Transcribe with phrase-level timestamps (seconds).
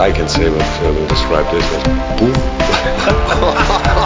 [0.00, 2.32] I can say what uh, will describe this as boom.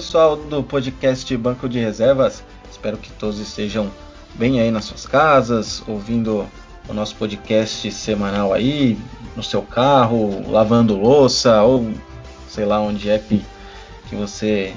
[0.00, 3.92] pessoal do podcast Banco de Reservas, espero que todos estejam
[4.32, 6.48] bem aí nas suas casas, ouvindo
[6.88, 8.96] o nosso podcast semanal aí,
[9.36, 11.92] no seu carro, lavando louça ou
[12.48, 13.44] sei lá onde é que,
[14.08, 14.72] que você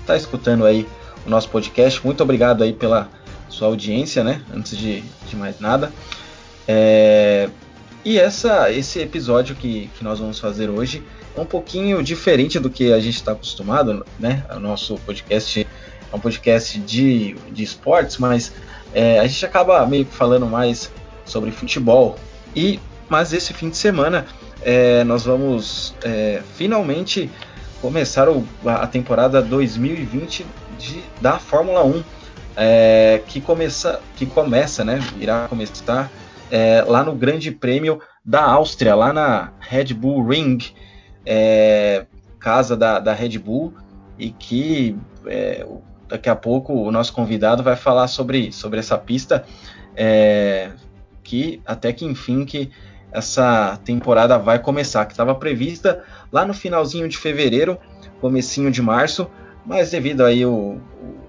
[0.00, 0.88] está escutando aí
[1.26, 2.02] o nosso podcast.
[2.02, 3.10] Muito obrigado aí pela
[3.50, 4.40] sua audiência, né?
[4.54, 5.92] Antes de, de mais nada.
[6.66, 7.50] É,
[8.02, 11.02] e essa, esse episódio que, que nós vamos fazer hoje
[11.36, 14.44] um pouquinho diferente do que a gente está acostumado, né?
[14.54, 15.66] O nosso podcast
[16.12, 18.52] é um podcast de, de esportes, mas
[18.94, 20.90] é, a gente acaba meio que falando mais
[21.24, 22.16] sobre futebol.
[22.54, 24.26] E mas esse fim de semana
[24.62, 27.30] é, nós vamos é, finalmente
[27.80, 30.46] começar o, a temporada 2020
[30.78, 32.04] de, da Fórmula 1,
[32.56, 35.00] é, que começa, que começa, né?
[35.18, 36.10] Irá começar
[36.50, 40.58] é, lá no Grande Prêmio da Áustria, lá na Red Bull Ring
[41.24, 42.06] é,
[42.38, 43.74] casa da, da, Red Bull
[44.18, 45.66] e que é,
[46.08, 49.44] daqui a pouco o nosso convidado vai falar sobre, sobre essa pista
[49.96, 50.70] é,
[51.22, 52.70] que até que enfim que
[53.12, 57.78] essa temporada vai começar, que estava prevista lá no finalzinho de fevereiro,
[58.20, 59.30] comecinho de março,
[59.66, 61.22] mas devido aí o, o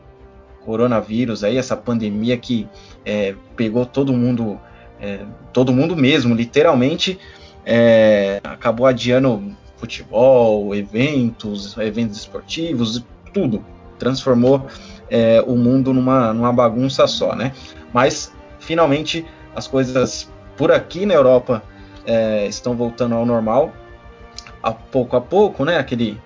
[0.66, 2.68] coronavírus aí, essa pandemia que
[3.06, 4.60] é, pegou todo mundo,
[5.00, 5.20] é,
[5.52, 7.20] todo mundo mesmo, literalmente,
[7.66, 13.66] é, acabou adiando futebol, eventos, eventos esportivos, tudo.
[14.00, 14.66] Transformou
[15.10, 17.52] é, o mundo numa, numa bagunça só, né?
[17.94, 21.62] Mas finalmente as coisas por aqui na Europa
[22.06, 23.74] é, estão voltando ao normal,
[24.62, 25.78] a pouco a pouco, né?
[25.78, 26.18] Aquele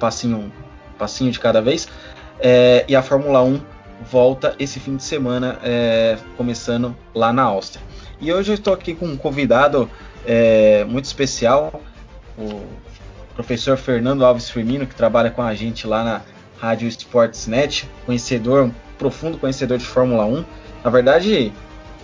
[0.00, 0.52] passinho,
[0.98, 1.88] passinho de cada vez.
[2.40, 3.60] É, e a Fórmula 1
[4.10, 7.84] volta esse fim de semana, é, começando lá na Áustria.
[8.20, 9.88] E hoje eu estou aqui com um convidado
[10.26, 11.80] é, muito especial,
[12.38, 12.64] o
[13.34, 16.20] professor Fernando Alves Firmino, que trabalha com a gente lá na
[16.58, 20.44] Rádio Sportsnet, conhecedor, um profundo conhecedor de Fórmula 1.
[20.84, 21.52] Na verdade,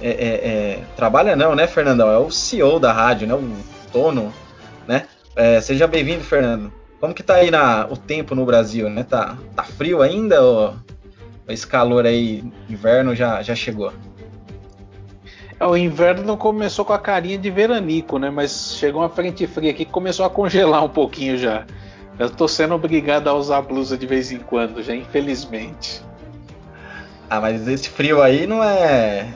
[0.01, 2.11] é, é, é, trabalha não, né, Fernandão?
[2.11, 3.35] É o CEO da rádio, né?
[3.35, 3.53] O
[3.93, 4.33] dono,
[4.87, 5.07] né?
[5.35, 6.73] É, seja bem-vindo, Fernando.
[7.01, 9.03] Como que tá aí na, o tempo no Brasil, né?
[9.03, 10.75] Tá, tá frio ainda ou
[11.49, 13.93] esse calor aí, inverno já, já chegou?
[15.59, 18.29] O inverno começou com a carinha de veranico, né?
[18.29, 21.65] Mas chegou uma frente fria aqui que começou a congelar um pouquinho já.
[22.19, 26.03] Eu tô sendo obrigado a usar blusa de vez em quando, já, infelizmente.
[27.29, 29.27] Ah, mas esse frio aí não é.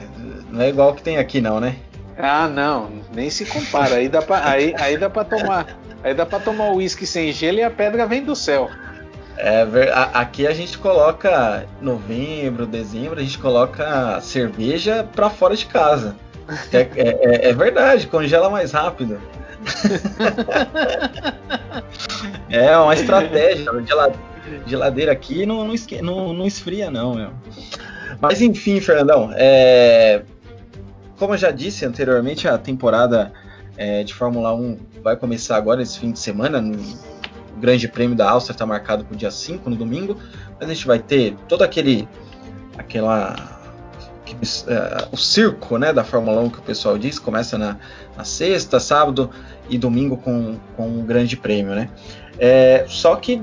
[0.49, 1.75] não é igual que tem aqui, não, né?
[2.17, 3.95] Ah, não, nem se compara.
[3.95, 5.77] Aí dá pra, aí, aí dá pra tomar.
[6.03, 8.69] Aí dá pra tomar uísque sem gelo e a pedra vem do céu.
[9.43, 9.65] É,
[10.13, 16.15] aqui a gente coloca novembro, dezembro, a gente coloca cerveja para fora de casa.
[16.71, 19.19] É, é, é, é, verdade, congela mais rápido.
[22.51, 23.65] é uma estratégia.
[24.67, 27.31] Geladeira aqui não, não, esque, não, não esfria, não, meu.
[28.19, 30.21] Mas enfim, Fernandão, é,
[31.17, 33.33] como eu já disse anteriormente, a temporada
[33.75, 36.77] é, de Fórmula 1 vai começar agora esse fim de semana, no,
[37.61, 40.17] Grande Prêmio da Áustria está marcado para o dia 5, no domingo,
[40.59, 42.07] mas a gente vai ter todo aquele
[42.77, 43.61] aquela
[44.33, 47.77] uh, o circo né, da Fórmula 1 que o pessoal diz, começa na,
[48.17, 49.29] na sexta, sábado
[49.69, 51.75] e domingo com, com o Grande Prêmio.
[51.75, 51.89] Né?
[52.39, 53.41] É, só que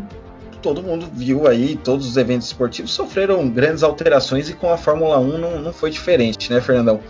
[0.60, 5.18] todo mundo viu aí, todos os eventos esportivos sofreram grandes alterações e com a Fórmula
[5.18, 7.00] 1 não, não foi diferente, né, Fernandão?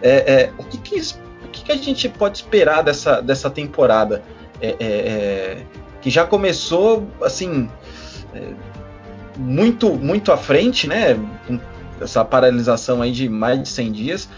[0.00, 1.00] É, é, o que, que,
[1.44, 4.22] o que, que, a gente pode esperar dessa, dessa temporada?
[6.02, 7.68] É, é, é que já começou assim
[8.34, 8.52] é,
[9.36, 11.18] muito muito à frente, né?
[12.00, 14.28] Essa paralisação aí de mais de 100 dias.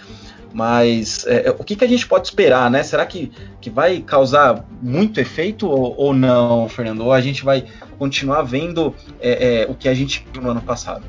[0.52, 2.84] Mas é, o que, que a gente pode esperar, né?
[2.84, 7.00] Será que, que vai causar muito efeito ou, ou não, Fernando?
[7.00, 7.64] Ou a gente vai
[7.98, 11.04] continuar vendo é, é, o que a gente viu no ano passado?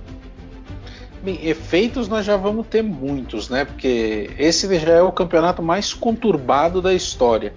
[1.21, 3.65] Bem, efeitos nós já vamos ter muitos, né?
[3.65, 7.53] Porque esse já é o campeonato mais conturbado da história,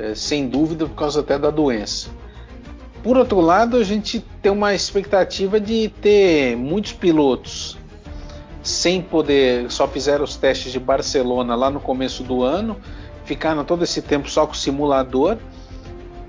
[0.00, 2.10] é, sem dúvida por causa até da doença.
[3.02, 7.76] Por outro lado, a gente tem uma expectativa de ter muitos pilotos
[8.62, 12.76] sem poder, só fizeram os testes de Barcelona lá no começo do ano,
[13.24, 15.36] ficaram todo esse tempo só com o simulador.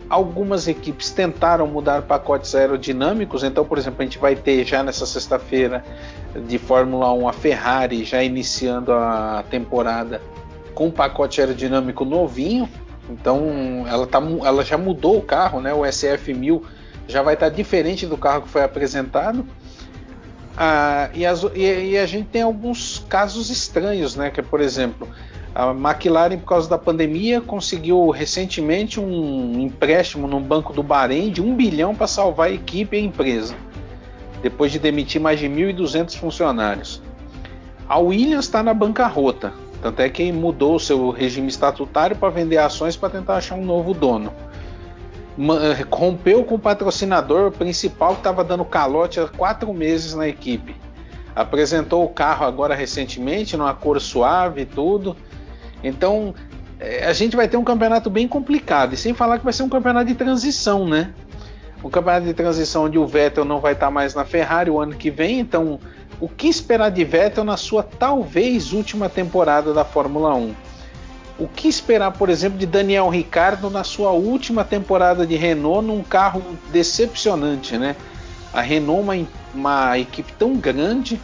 [0.09, 5.05] Algumas equipes tentaram mudar pacotes aerodinâmicos, então, por exemplo, a gente vai ter já nessa
[5.05, 5.83] sexta-feira
[6.47, 10.21] de Fórmula 1 a Ferrari já iniciando a temporada
[10.73, 12.67] com um pacote aerodinâmico novinho.
[13.09, 15.73] Então, ela, tá, ela já mudou o carro, né?
[15.73, 16.61] O SF1000
[17.07, 19.45] já vai estar tá diferente do carro que foi apresentado.
[20.55, 24.29] Ah, e, as, e, e, a gente tem alguns casos estranhos, né?
[24.29, 25.07] Que, por exemplo,
[25.53, 31.41] a McLaren, por causa da pandemia, conseguiu recentemente um empréstimo no Banco do Bahrein de
[31.41, 33.55] um bilhão para salvar a equipe e a empresa,
[34.41, 37.01] depois de demitir mais de 1.200 funcionários.
[37.89, 39.53] A Williams está na bancarrota,
[39.83, 43.93] tanto é que mudou seu regime estatutário para vender ações para tentar achar um novo
[43.93, 44.31] dono
[45.91, 50.75] rompeu com o patrocinador principal que estava dando calote há quatro meses na equipe.
[51.35, 55.17] Apresentou o carro agora recentemente, numa cor suave e tudo.
[55.83, 56.35] Então
[56.79, 58.93] é, a gente vai ter um campeonato bem complicado.
[58.93, 61.11] E sem falar que vai ser um campeonato de transição, né?
[61.83, 64.95] Um campeonato de transição onde o Vettel não vai estar mais na Ferrari o ano
[64.95, 65.39] que vem.
[65.39, 65.79] Então,
[66.19, 70.53] o que esperar de Vettel na sua talvez última temporada da Fórmula 1?
[71.39, 76.03] O que esperar, por exemplo, de Daniel Ricardo na sua última temporada de Renault num
[76.03, 77.95] carro decepcionante, né?
[78.53, 81.19] A Renault, uma, uma equipe tão grande,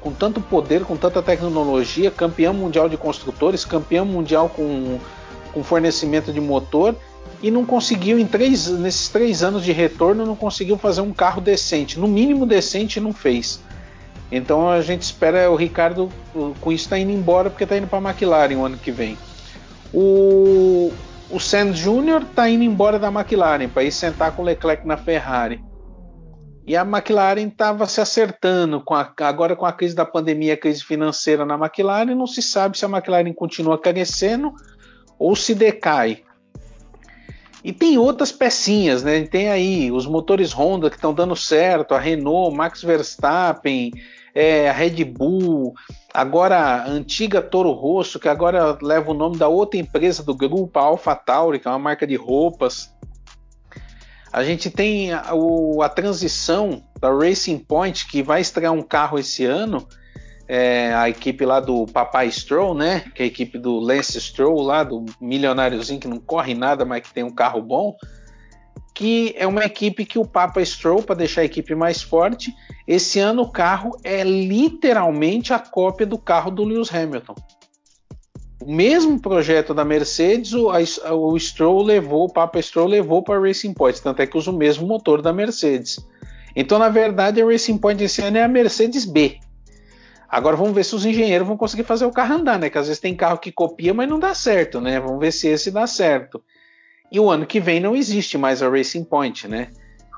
[0.00, 4.98] com tanto poder, com tanta tecnologia, campeão mundial de construtores, campeão mundial com,
[5.52, 6.94] com fornecimento de motor,
[7.42, 11.40] e não conseguiu, em três, nesses três anos de retorno, não conseguiu fazer um carro
[11.40, 11.98] decente.
[11.98, 13.60] No mínimo decente, não fez.
[14.30, 16.10] Então a gente espera o Ricardo
[16.60, 19.16] com isso está indo embora porque está indo para a McLaren o ano que vem.
[19.92, 20.92] O,
[21.30, 22.22] o Sand Jr.
[22.28, 25.62] está indo embora da McLaren para ir sentar com o Leclerc na Ferrari.
[26.66, 30.56] E a McLaren estava se acertando com a, agora com a crise da pandemia, a
[30.56, 34.52] crise financeira na McLaren, não se sabe se a McLaren continua crescendo
[35.18, 36.23] ou se decai.
[37.64, 39.22] E tem outras pecinhas, né?
[39.22, 43.90] Tem aí os motores Honda que estão dando certo, a Renault, Max Verstappen,
[44.34, 45.72] é, a Red Bull,
[46.12, 50.78] agora a antiga Toro Rosso, que agora leva o nome da outra empresa do grupo,
[50.78, 52.92] a AlphaTauri, que é uma marca de roupas.
[54.30, 59.18] A gente tem a, o, a transição da Racing Point, que vai estrear um carro
[59.18, 59.88] esse ano,
[60.46, 63.04] é, a equipe lá do Papai Stroll, né?
[63.14, 67.02] Que é a equipe do Lance Stroll lá, do milionáriozinho que não corre nada, mas
[67.02, 67.96] que tem um carro bom
[68.94, 72.54] que é uma equipe que o Papa Stroll, para deixar a equipe mais forte,
[72.86, 77.34] esse ano o carro é literalmente a cópia do carro do Lewis Hamilton.
[78.62, 83.74] O mesmo projeto da Mercedes, o, o Stroll levou, o Papa Stroll levou para Racing
[83.74, 85.98] Point, tanto é que usa o mesmo motor da Mercedes.
[86.54, 89.40] Então, na verdade, a Racing Point esse ano é a Mercedes B.
[90.34, 92.68] Agora vamos ver se os engenheiros vão conseguir fazer o carro andar, né?
[92.68, 94.98] Que às vezes tem carro que copia, mas não dá certo, né?
[94.98, 96.42] Vamos ver se esse dá certo.
[97.12, 99.68] E o ano que vem não existe mais a Racing Point, né?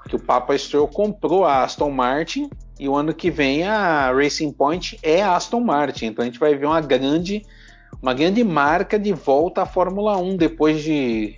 [0.08, 2.48] Que o Papa Stroll comprou a Aston Martin
[2.80, 6.06] e o ano que vem a Racing Point é a Aston Martin.
[6.06, 7.44] Então a gente vai ver uma grande,
[8.00, 11.36] uma grande marca de volta à Fórmula 1 depois de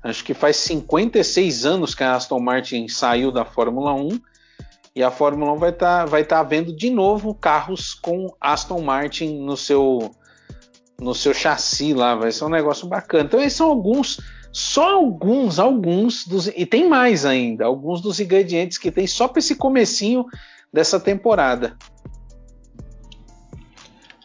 [0.00, 4.10] acho que faz 56 anos que a Aston Martin saiu da Fórmula 1
[4.94, 8.80] e a Fórmula 1 vai estar tá, vai tá vendo de novo carros com Aston
[8.82, 10.10] Martin no seu
[11.00, 13.24] no seu chassi lá, vai ser um negócio bacana.
[13.24, 14.20] Então esses são alguns
[14.52, 19.38] só alguns, alguns dos e tem mais ainda, alguns dos ingredientes que tem só para
[19.38, 20.26] esse comecinho
[20.72, 21.76] dessa temporada.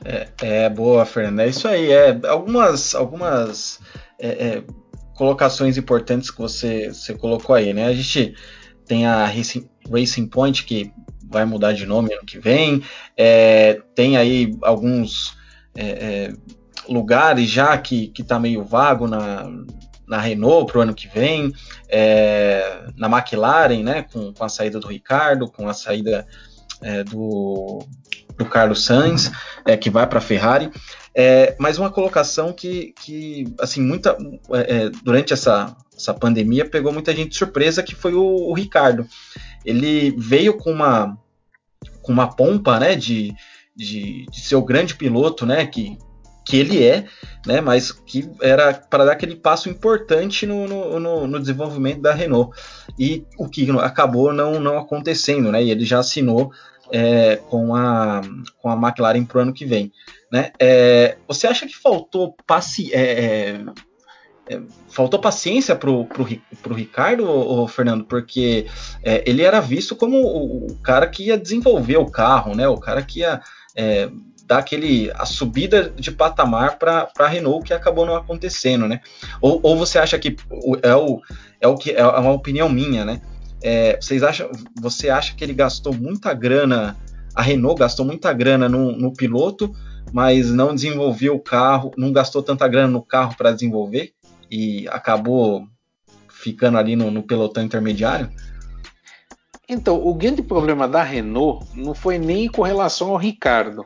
[0.06, 1.44] É, é, boa, Fernanda.
[1.44, 1.92] É isso aí.
[1.92, 3.80] É algumas, algumas
[4.20, 4.64] é, é,
[5.16, 7.86] colocações importantes que você, você colocou aí, né?
[7.86, 8.36] A gente
[8.86, 10.92] tem a Racing, Racing Point que
[11.30, 12.84] vai mudar de nome ano que vem.
[13.16, 15.36] É, tem aí alguns
[15.76, 16.34] é, é,
[16.88, 19.50] lugares já que, que tá meio vago na,
[20.08, 21.54] na Renault para o ano que vem,
[21.90, 26.26] é, na McLaren, né, com, com, a saída do Ricardo, com a saída
[26.82, 27.86] é, do,
[28.38, 29.32] do Carlos Sainz,
[29.82, 30.72] que vai para a Ferrari.
[31.20, 34.16] É, mas uma colocação que, que assim, muita,
[34.54, 39.08] é, durante essa, essa pandemia pegou muita gente de surpresa, que foi o, o Ricardo.
[39.68, 41.18] Ele veio com uma,
[42.02, 43.34] com uma pompa, né, de,
[43.76, 45.98] de, de ser o grande piloto, né, que,
[46.46, 47.06] que ele é,
[47.46, 52.58] né, mas que era para dar aquele passo importante no, no, no, desenvolvimento da Renault.
[52.98, 56.52] E o que acabou não, não acontecendo, né, e ele já assinou
[56.92, 58.22] é, com, a,
[58.62, 59.92] com a McLaren para o ano que vem.
[60.32, 60.52] Né?
[60.60, 63.60] É, você acha que faltou passe, é,
[64.50, 66.26] é, faltou paciência pro, pro,
[66.62, 68.66] pro Ricardo, ô, Fernando, porque
[69.04, 72.68] é, ele era visto como o, o, cara que ia desenvolver o carro, né?
[72.68, 73.42] O cara que ia
[73.76, 74.10] é,
[74.46, 79.02] dar aquele a subida de patamar para a Renault que acabou não acontecendo, né?
[79.42, 80.36] Ou, ou você acha que
[80.82, 81.20] é o,
[81.60, 83.22] é o que é uma opinião minha, né?
[83.62, 84.50] É, vocês acham,
[84.80, 86.96] você acha que ele gastou muita grana,
[87.36, 89.74] a Renault gastou muita grana no, no piloto,
[90.14, 94.14] mas não desenvolveu o carro, não gastou tanta grana no carro para desenvolver
[94.50, 95.68] e acabou
[96.30, 98.30] ficando ali no, no pelotão intermediário?
[99.70, 103.86] Então, o grande problema da Renault não foi nem com relação ao Ricardo.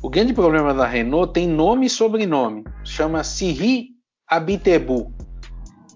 [0.00, 2.62] O grande problema da Renault tem nome e sobrenome.
[2.84, 3.88] Chama Siri
[4.28, 5.12] Abitebu.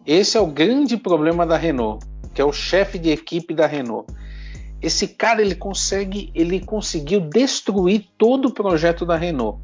[0.04, 2.04] Esse é o grande problema da Renault,
[2.34, 4.12] que é o chefe de equipe da Renault.
[4.80, 9.62] Esse cara ele consegue, ele conseguiu destruir todo o projeto da Renault.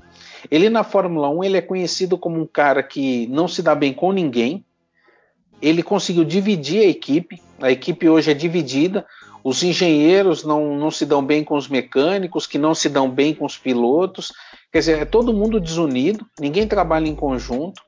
[0.51, 3.93] Ele na Fórmula 1 ele é conhecido como um cara que não se dá bem
[3.93, 4.65] com ninguém.
[5.61, 7.43] Ele conseguiu dividir a equipe.
[7.61, 9.05] A equipe hoje é dividida.
[9.43, 13.35] Os engenheiros não, não se dão bem com os mecânicos, que não se dão bem
[13.35, 14.33] com os pilotos.
[14.73, 17.83] Quer dizer, é todo mundo desunido, ninguém trabalha em conjunto.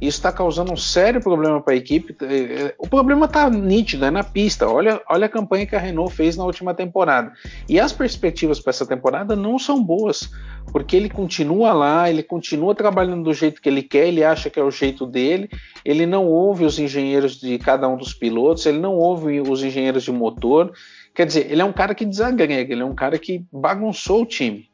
[0.00, 2.16] Isso está causando um sério problema para a equipe.
[2.22, 4.66] É, é, o problema está nítido, é na pista.
[4.66, 7.32] Olha, olha a campanha que a Renault fez na última temporada.
[7.68, 10.30] E as perspectivas para essa temporada não são boas,
[10.72, 14.58] porque ele continua lá, ele continua trabalhando do jeito que ele quer, ele acha que
[14.58, 15.50] é o jeito dele,
[15.84, 20.04] ele não ouve os engenheiros de cada um dos pilotos, ele não ouve os engenheiros
[20.04, 20.72] de motor.
[21.14, 24.26] Quer dizer, ele é um cara que desagrega, ele é um cara que bagunçou o
[24.26, 24.69] time.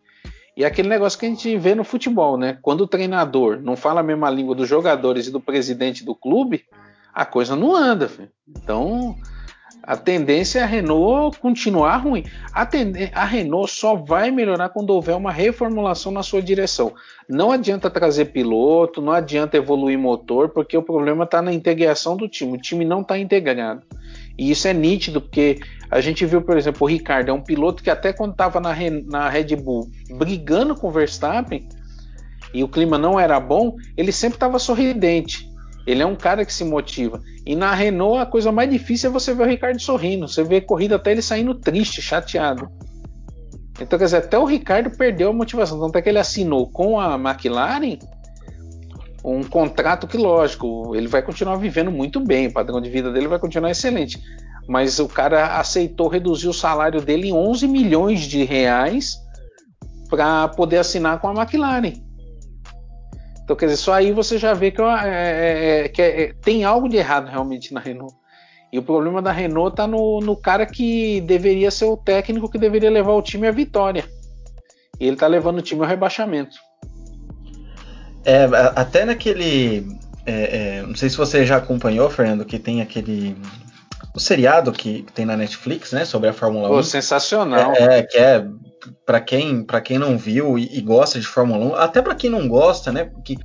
[0.56, 2.58] E é aquele negócio que a gente vê no futebol, né?
[2.62, 6.64] Quando o treinador não fala a mesma língua dos jogadores e do presidente do clube,
[7.12, 8.08] a coisa não anda.
[8.08, 8.30] Filho.
[8.48, 9.14] Então,
[9.86, 12.24] a tendência é a Renault continuar ruim.
[12.52, 12.68] A,
[13.12, 16.92] a, Renault só vai melhorar quando houver uma reformulação na sua direção.
[17.28, 22.28] Não adianta trazer piloto, não adianta evoluir motor, porque o problema está na integração do
[22.28, 22.54] time.
[22.54, 23.82] O time não está integrado.
[24.38, 25.58] E isso é nítido, porque
[25.90, 28.74] a gente viu, por exemplo, o Ricardo é um piloto que até quando estava na,
[29.06, 31.68] na Red Bull brigando com o Verstappen
[32.52, 35.50] e o clima não era bom, ele sempre estava sorridente.
[35.86, 37.22] Ele é um cara que se motiva.
[37.46, 40.26] E na Renault a coisa mais difícil é você ver o Ricardo sorrindo.
[40.26, 42.68] Você vê corrida até ele saindo triste, chateado.
[43.80, 45.78] Então, quer dizer, até o Ricardo perdeu a motivação.
[45.78, 47.98] Tanto é que ele assinou com a McLaren
[49.26, 53.26] um contrato que, lógico, ele vai continuar vivendo muito bem, o padrão de vida dele
[53.26, 54.22] vai continuar excelente.
[54.68, 59.16] Mas o cara aceitou reduzir o salário dele em 11 milhões de reais
[60.08, 61.94] para poder assinar com a McLaren.
[63.42, 66.64] Então, quer dizer, só aí você já vê que, é, é, é, que é, tem
[66.64, 68.14] algo de errado realmente na Renault.
[68.72, 72.58] E o problema da Renault está no, no, cara que deveria ser o técnico que
[72.58, 74.04] deveria levar o time à vitória.
[75.00, 76.56] E ele está levando o time ao rebaixamento.
[78.26, 79.86] É, até naquele.
[80.26, 83.36] É, é, não sei se você já acompanhou, Fernando, que tem aquele.
[84.12, 86.04] O seriado que tem na Netflix, né?
[86.04, 86.82] Sobre a Fórmula Pô, 1.
[86.82, 87.72] sensacional.
[87.76, 88.44] É, é que é.
[89.04, 92.28] Para quem, pra quem não viu e, e gosta de Fórmula 1, até para quem
[92.28, 93.10] não gosta, né?
[93.24, 93.36] Que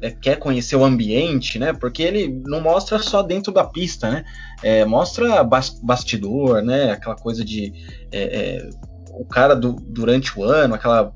[0.00, 1.72] é, quer conhecer o ambiente, né?
[1.72, 4.24] Porque ele não mostra só dentro da pista, né?
[4.62, 5.42] É, mostra
[5.82, 6.92] bastidor, né?
[6.92, 7.72] Aquela coisa de
[8.12, 8.70] é, é,
[9.12, 11.12] o cara do, durante o ano, aquela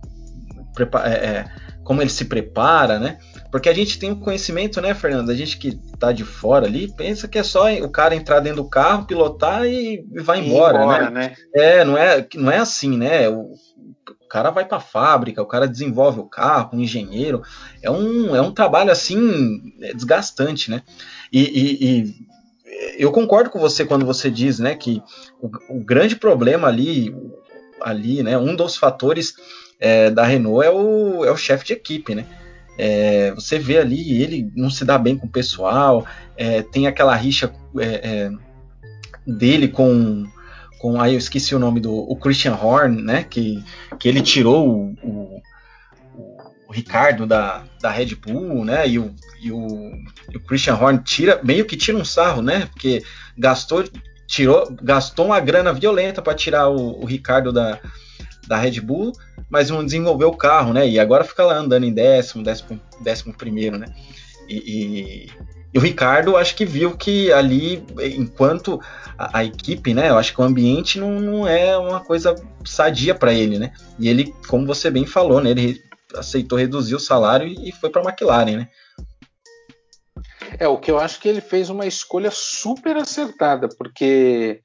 [1.05, 1.45] é,
[1.93, 3.19] como ele se prepara, né?
[3.51, 5.29] Porque a gente tem um conhecimento, né, Fernando?
[5.29, 8.63] A gente que tá de fora ali pensa que é só o cara entrar dentro
[8.63, 11.29] do carro, pilotar e, e vai embora, embora né?
[11.29, 11.37] né?
[11.55, 13.29] É, não é, não é assim, né?
[13.29, 17.43] O, o cara vai para a fábrica, o cara desenvolve o carro, um engenheiro.
[17.83, 19.61] É um, é um trabalho assim
[19.95, 20.83] desgastante, né?
[21.31, 22.15] E, e, e
[22.97, 25.03] eu concordo com você quando você diz, né, que
[25.43, 27.15] o, o grande problema ali,
[27.83, 29.35] ali, né, um dos fatores
[29.83, 32.25] é, da Renault é o, é o chefe de equipe, né?
[32.79, 37.17] É, você vê ali, ele não se dá bem com o pessoal, é, tem aquela
[37.17, 38.31] rixa é, é,
[39.27, 40.25] dele com,
[40.79, 41.01] com.
[41.01, 43.25] Aí eu esqueci o nome do o Christian Horn, né?
[43.25, 43.63] Que,
[43.99, 45.43] que ele tirou o, o,
[46.69, 48.89] o Ricardo da, da Red Bull, né?
[48.89, 49.13] E o,
[49.43, 49.91] e o,
[50.33, 52.67] e o Christian Horn tira, meio que tira um sarro, né?
[52.67, 53.03] Porque
[53.37, 53.85] gastou,
[54.29, 57.81] tirou, gastou uma grana violenta para tirar o, o Ricardo da,
[58.47, 59.13] da Red Bull,
[59.49, 60.89] mas não desenvolveu o carro, né?
[60.89, 63.87] E agora fica lá andando em décimo, décimo, décimo primeiro, né?
[64.49, 65.31] E, e,
[65.75, 67.85] e, o Ricardo acho que viu que ali,
[68.17, 68.81] enquanto
[69.17, 70.11] a, a equipe, né?
[70.11, 72.35] Eu acho que o ambiente não, não é uma coisa
[72.65, 73.73] sadia para ele, né?
[73.99, 75.51] E ele, como você bem falou, né?
[75.51, 75.81] Ele
[76.15, 78.69] aceitou reduzir o salário e foi para a McLaren, né?
[80.59, 84.61] É, o que eu acho que ele fez uma escolha super acertada, porque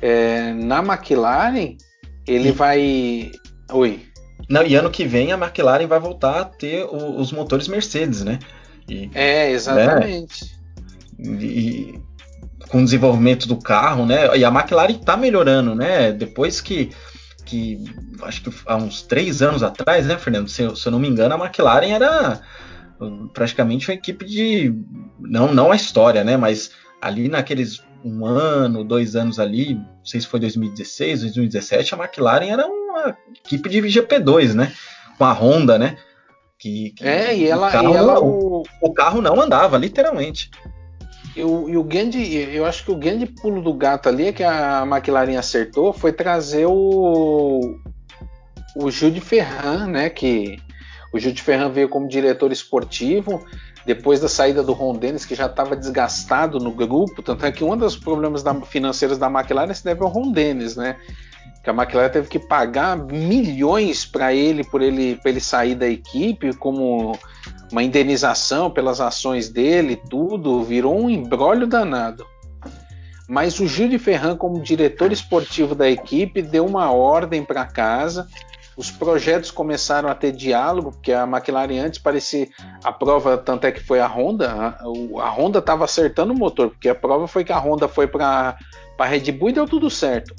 [0.00, 1.76] é, na McLaren
[2.30, 3.32] ele vai.
[3.72, 4.06] Oi.
[4.48, 8.24] Não, e ano que vem a McLaren vai voltar a ter o, os motores Mercedes,
[8.24, 8.38] né?
[8.88, 10.56] E, é, exatamente.
[11.18, 12.00] e,
[12.68, 14.36] com o desenvolvimento do carro, né?
[14.36, 16.12] E a McLaren está melhorando, né?
[16.12, 16.90] Depois que,
[17.44, 17.84] que
[18.22, 20.48] acho que há uns três anos atrás, né, Fernando?
[20.48, 22.40] Se, se eu não me engano, a McLaren era
[23.32, 24.74] praticamente uma equipe de
[25.18, 26.36] não não a história, né?
[26.36, 26.70] Mas
[27.00, 32.50] ali naqueles um ano, dois anos ali, não sei se foi 2016, 2017, a McLaren
[32.50, 34.72] era uma equipe de GP2, né?
[35.18, 35.96] Com a Honda, né?
[36.58, 40.50] Que, que é, e ela, o, carro, e ela o, o, carro não andava, literalmente.
[41.34, 44.32] E o, e o grande, eu acho que o grande pulo do gato ali é
[44.32, 47.78] que a McLaren acertou foi trazer o,
[48.76, 50.10] o de Ferran, né?
[50.10, 50.58] Que
[51.12, 53.44] o de Ferran veio como diretor esportivo
[53.86, 57.64] depois da saída do Ron Dennis, que já estava desgastado no grupo, tanto é que
[57.64, 60.96] um dos problemas da, financeiros da McLaren se deve ao Ron Dennis, né?
[61.62, 66.54] Que a McLaren teve que pagar milhões para ele por ele, ele sair da equipe,
[66.54, 67.18] como
[67.70, 72.26] uma indenização pelas ações dele, tudo, virou um embrólio danado.
[73.28, 78.26] Mas o Gil de Ferran, como diretor esportivo da equipe, deu uma ordem para casa
[78.80, 82.48] os projetos começaram a ter diálogo, porque a McLaren antes parecia
[82.82, 84.74] a prova, tanto é que foi a Honda,
[85.18, 88.56] a, Honda estava acertando o motor, porque a prova foi que a Honda foi para
[88.98, 90.34] a Red Bull e deu tudo certo.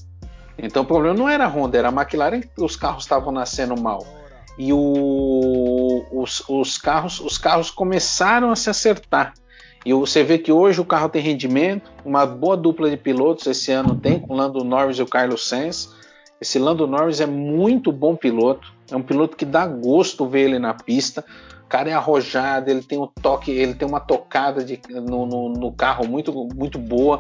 [0.58, 3.80] Então o problema não era a Honda, era a McLaren que os carros estavam nascendo
[3.80, 4.04] mal.
[4.58, 9.36] E o, os, os, carros, os carros começaram a se acertar.
[9.86, 13.72] E você vê que hoje o carro tem rendimento, uma boa dupla de pilotos esse
[13.72, 16.01] ano tem, com o Lando Norris e o Carlos Sainz.
[16.42, 20.58] Esse Lando Norris é muito bom piloto, é um piloto que dá gosto ver ele
[20.58, 21.24] na pista.
[21.64, 25.50] O cara é arrojado, ele tem um toque, ele tem uma tocada de, no, no,
[25.50, 27.20] no carro muito, muito boa.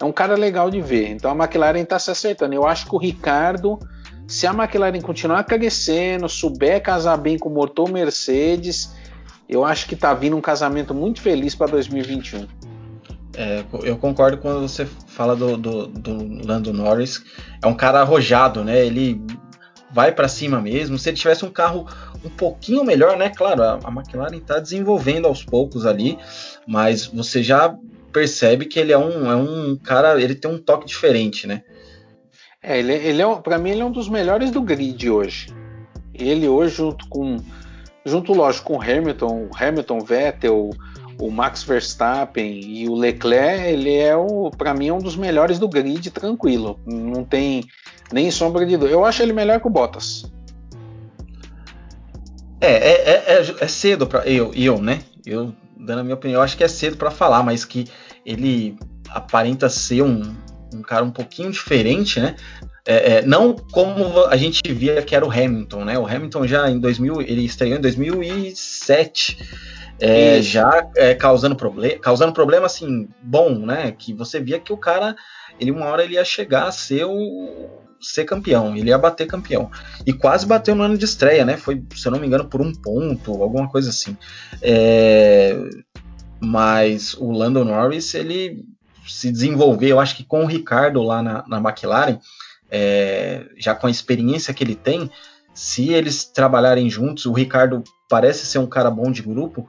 [0.00, 1.10] É um cara legal de ver.
[1.10, 2.54] Então a McLaren está se acertando.
[2.54, 3.78] Eu acho que o Ricardo,
[4.26, 8.96] se a McLaren continuar crescendo, souber casar bem com o motor Mercedes,
[9.46, 12.48] eu acho que está vindo um casamento muito feliz para 2021.
[13.36, 17.22] É, eu concordo quando você fala do, do, do, Lando Norris.
[17.62, 18.84] É um cara arrojado, né?
[18.84, 19.20] Ele
[19.90, 20.98] vai para cima mesmo.
[20.98, 21.86] Se ele tivesse um carro
[22.24, 23.30] um pouquinho melhor, né?
[23.30, 26.18] Claro, a, a McLaren está desenvolvendo aos poucos ali,
[26.66, 27.74] mas você já
[28.12, 31.62] percebe que ele é um, é um cara, ele tem um toque diferente, né?
[32.62, 35.46] É, ele, ele é, para mim ele é um dos melhores do grid hoje.
[36.14, 37.38] Ele hoje junto com,
[38.04, 40.70] junto lógico com Hamilton, Hamilton, Vettel,
[41.18, 45.58] o Max Verstappen e o Leclerc, ele é o, para mim, é um dos melhores
[45.58, 46.78] do grid, tranquilo.
[46.86, 47.64] Não tem
[48.12, 48.94] nem sombra de dúvida.
[48.94, 50.24] Eu acho ele melhor que o Bottas.
[52.60, 55.00] É, é, é, é, é cedo para eu, eu, né?
[55.26, 57.86] Eu dando a minha opinião, acho que é cedo para falar, mas que
[58.24, 58.78] ele
[59.10, 60.34] aparenta ser um,
[60.72, 62.36] um cara um pouquinho diferente, né?
[62.84, 65.98] É, é, não como a gente via que era o Hamilton, né?
[65.98, 69.38] O Hamilton já em 2000, ele estreou em 2007
[70.00, 73.92] é, já é, causando problema, causando problema assim bom, né?
[73.92, 75.14] Que você via que o cara,
[75.58, 77.68] ele uma hora ele ia chegar a ser o
[78.00, 79.70] ser campeão, ele ia bater campeão
[80.04, 81.56] e quase bateu no ano de estreia, né?
[81.56, 84.16] Foi, se eu não me engano, por um ponto, alguma coisa assim.
[84.60, 85.56] É,
[86.40, 88.64] mas o Lando Norris ele
[89.06, 92.18] se desenvolveu, eu acho que com o Ricardo lá na, na McLaren,
[92.70, 95.10] é, já com a experiência que ele tem,
[95.54, 99.66] se eles trabalharem juntos, o Ricardo parece ser um cara bom de grupo,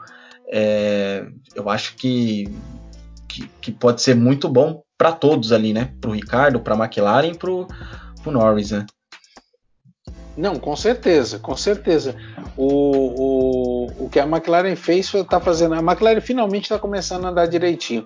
[0.51, 1.25] é,
[1.55, 2.53] eu acho que,
[3.25, 5.93] que, que, pode ser muito bom para todos ali, né?
[6.01, 7.65] Para o Ricardo, para a McLaren para o
[8.25, 8.85] Norris, né?
[10.35, 12.17] Não, com certeza, com certeza.
[12.57, 15.75] O, o, o que a McLaren fez foi tá fazendo.
[15.75, 18.05] A McLaren finalmente está começando a andar direitinho.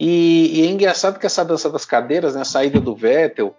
[0.00, 2.40] E, e, é engraçado que essa dança das cadeiras, né?
[2.40, 3.54] A saída do Vettel,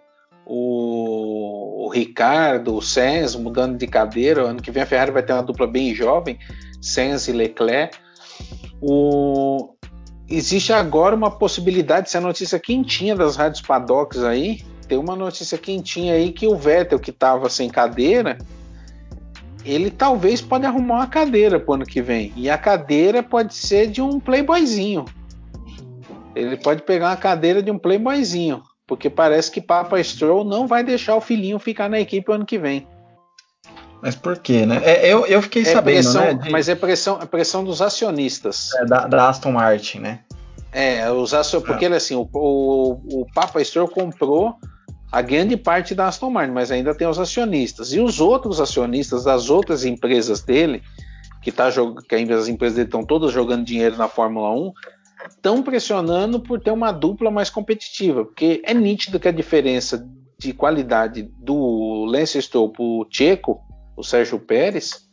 [0.48, 4.42] o, o Ricardo, o Sainz mudando de cadeira.
[4.42, 6.38] Ano que vem a Ferrari vai ter uma dupla bem jovem,
[6.80, 7.98] Sainz e Leclerc.
[8.80, 9.74] O...
[10.30, 15.56] Existe agora uma possibilidade, se a notícia quentinha das rádios paddocks aí, tem uma notícia
[15.56, 18.36] quentinha aí que o Vettel, que estava sem cadeira,
[19.64, 22.32] ele talvez pode arrumar uma cadeira pro ano que vem.
[22.36, 25.04] E a cadeira pode ser de um playboyzinho.
[26.34, 28.62] Ele pode pegar uma cadeira de um playboyzinho.
[28.88, 32.46] Porque parece que Papa Stroll não vai deixar o filhinho ficar na equipe o ano
[32.46, 32.88] que vem.
[34.00, 34.80] Mas por quê, né?
[34.82, 36.34] É, eu, eu fiquei é sabendo, pressão, né?
[36.34, 36.50] De...
[36.50, 38.72] Mas é pressão, é pressão dos acionistas.
[38.76, 40.20] É, da, da, Aston Martin, né?
[40.72, 41.60] É, os acion...
[41.60, 44.56] porque ele, assim, o, o, o Papa Stroll comprou
[45.10, 47.92] a grande parte da Aston Martin, mas ainda tem os acionistas.
[47.92, 50.82] E os outros acionistas das outras empresas dele,
[51.42, 52.00] que, tá jog...
[52.06, 54.72] que as empresas dele estão todas jogando dinheiro na Fórmula 1,
[55.28, 60.06] estão pressionando por ter uma dupla mais competitiva, porque é nítido que a diferença
[60.38, 63.60] de qualidade do Lance Stroll para o Checo
[63.98, 65.08] o Sérgio Pérez,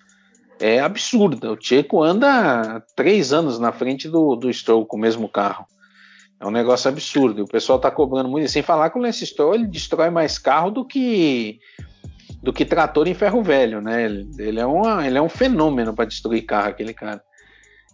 [0.59, 1.51] é absurda.
[1.51, 5.65] O Checo anda três anos na frente do, do Stroll com o mesmo carro.
[6.39, 7.43] É um negócio absurdo.
[7.43, 8.47] O pessoal tá cobrando muito.
[8.49, 11.59] Sem falar que o Lance Stroll ele destrói mais carro do que
[12.43, 14.05] do que trator em ferro velho, né?
[14.05, 17.19] Ele, ele é, uma, ele é um fenômeno para destruir carro, aquele cara.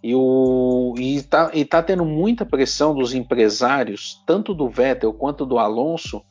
[0.04, 6.24] E, o, e, tá, tendo muita pressão dos empresários, tanto do Vettel quanto do Alonso,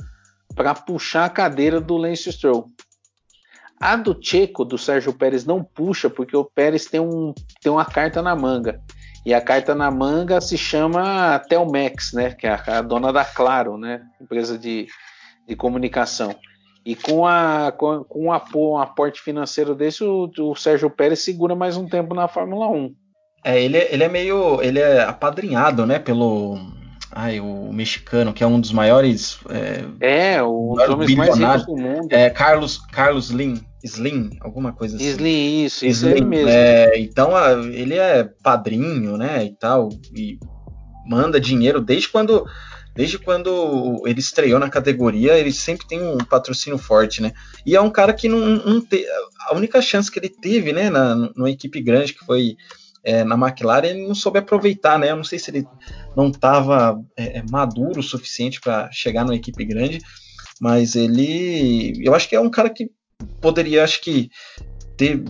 [0.54, 2.68] para puxar a cadeira do Lance Stroll.
[3.78, 7.84] A do Checo, do Sérgio Pérez, não puxa, porque o Pérez tem, um, tem uma
[7.84, 8.82] carta na manga.
[9.24, 12.32] E a carta na manga se chama Telmex, né?
[12.32, 14.02] Que é a, a dona da Claro, né?
[14.20, 14.86] Empresa de,
[15.46, 16.34] de comunicação.
[16.84, 21.76] E com, a, com, com um aporte financeiro desse, o, o Sérgio Pérez segura mais
[21.76, 22.94] um tempo na Fórmula 1.
[23.44, 24.60] É, ele, ele é meio.
[24.62, 25.98] Ele é apadrinhado, né?
[25.98, 26.58] Pelo.
[27.12, 29.38] Ai, o mexicano, que é um dos maiores.
[29.48, 32.12] É, é dos homens mais ricos do mundo.
[32.12, 35.06] É, Carlos, Carlos Slim, Slim, alguma coisa assim.
[35.06, 36.48] Slim, isso, isso Slim, mesmo.
[36.48, 37.32] É, então,
[37.72, 39.44] ele é padrinho, né?
[39.44, 39.88] E tal.
[40.14, 40.38] E
[41.06, 42.44] manda dinheiro desde quando.
[42.92, 47.32] Desde quando ele estreou na categoria, ele sempre tem um patrocínio forte, né?
[47.64, 49.06] E é um cara que não, não te,
[49.48, 52.56] a única chance que ele teve, né, na, numa equipe grande que foi
[53.04, 55.10] é, na McLaren ele não soube aproveitar, né?
[55.10, 55.66] Eu não sei se ele
[56.16, 60.00] não estava é, é, maduro o suficiente para chegar numa equipe grande,
[60.60, 62.90] mas ele, eu acho que é um cara que
[63.40, 64.30] poderia, acho que
[64.96, 65.22] ter,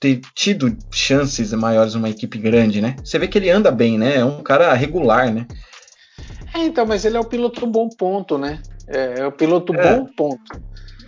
[0.00, 2.96] ter tido chances maiores numa equipe grande, né?
[3.04, 4.16] Você vê que ele anda bem, né?
[4.16, 5.46] É um cara regular, né?
[6.54, 8.60] É, então, mas ele é o piloto bom ponto, né?
[8.86, 9.96] É, é o piloto é.
[9.96, 10.62] bom ponto.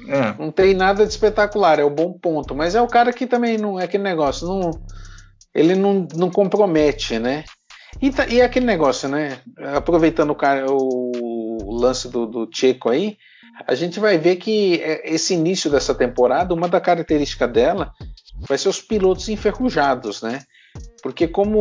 [0.09, 0.35] É.
[0.39, 2.55] Não tem nada de espetacular, é o bom ponto.
[2.55, 4.71] Mas é o cara que também não é aquele negócio, não
[5.55, 7.45] ele não, não compromete, né?
[8.01, 9.41] E, tá, e aquele negócio, né?
[9.75, 11.11] Aproveitando o, cara, o,
[11.65, 13.17] o lance do, do Checo aí,
[13.67, 17.93] a gente vai ver que é, esse início dessa temporada, uma da característica dela
[18.49, 20.41] vai ser os pilotos enferrujados, né?
[21.03, 21.59] Porque como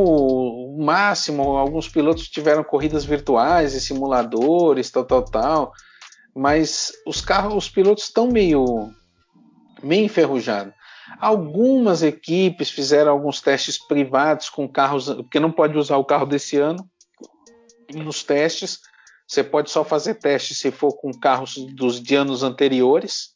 [0.75, 5.71] o máximo alguns pilotos tiveram corridas virtuais e simuladores, tal, tal, tal,
[6.36, 8.89] mas os carros, os pilotos estão meio
[9.82, 10.73] meio enferrujados.
[11.19, 16.58] Algumas equipes fizeram alguns testes privados com carros, porque não pode usar o carro desse
[16.58, 16.89] ano
[17.93, 18.80] nos testes.
[19.28, 23.36] Você pode só fazer teste se for com carros dos de anos anteriores.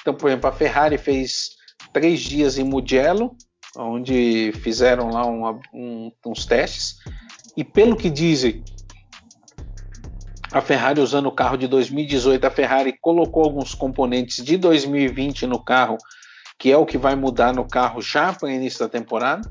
[0.00, 1.56] Então, por exemplo, a Ferrari fez
[1.92, 3.36] três dias em Mugello,
[3.76, 6.96] onde fizeram lá um, um, uns testes.
[7.56, 8.64] E pelo que dizem,
[10.52, 15.62] a Ferrari usando o carro de 2018, a Ferrari colocou alguns componentes de 2020 no
[15.62, 15.96] carro
[16.62, 19.50] que é o que vai mudar no carro já para o início da temporada.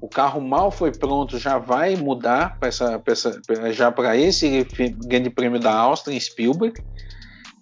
[0.00, 4.64] O carro mal foi pronto, já vai mudar pra essa, pra essa, já para esse
[5.04, 6.80] Grande Prêmio da Áustria em Spielberg.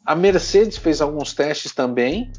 [0.05, 2.31] A Mercedes fez alguns testes também,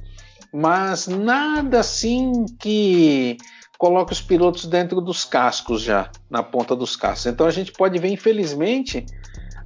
[0.53, 3.37] mas nada assim que
[3.79, 7.25] coloque os pilotos dentro dos cascos já, na ponta dos cascos.
[7.25, 9.03] Então a gente pode ver, infelizmente,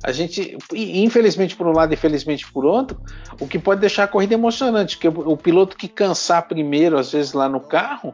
[0.06, 3.02] a gente, infelizmente por um lado e infelizmente por outro,
[3.42, 7.34] o que pode deixar a corrida emocionante, porque o piloto que cansar primeiro, às vezes
[7.34, 8.14] lá no carro,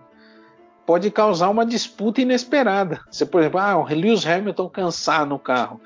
[0.86, 3.02] pode causar uma disputa inesperada.
[3.12, 5.82] Você, por exemplo, ah, o Lewis Hamilton cansar no carro.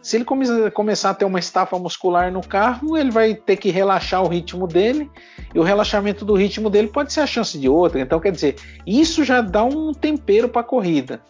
[0.00, 3.68] Se ele come começar a ter uma estafa muscular no carro, ele vai ter que
[3.68, 5.10] relaxar o ritmo dele,
[5.52, 8.00] e o relaxamento do ritmo dele pode ser a chance de outra.
[8.00, 8.54] Então, quer dizer,
[8.86, 11.20] isso já dá um tempero para a corrida.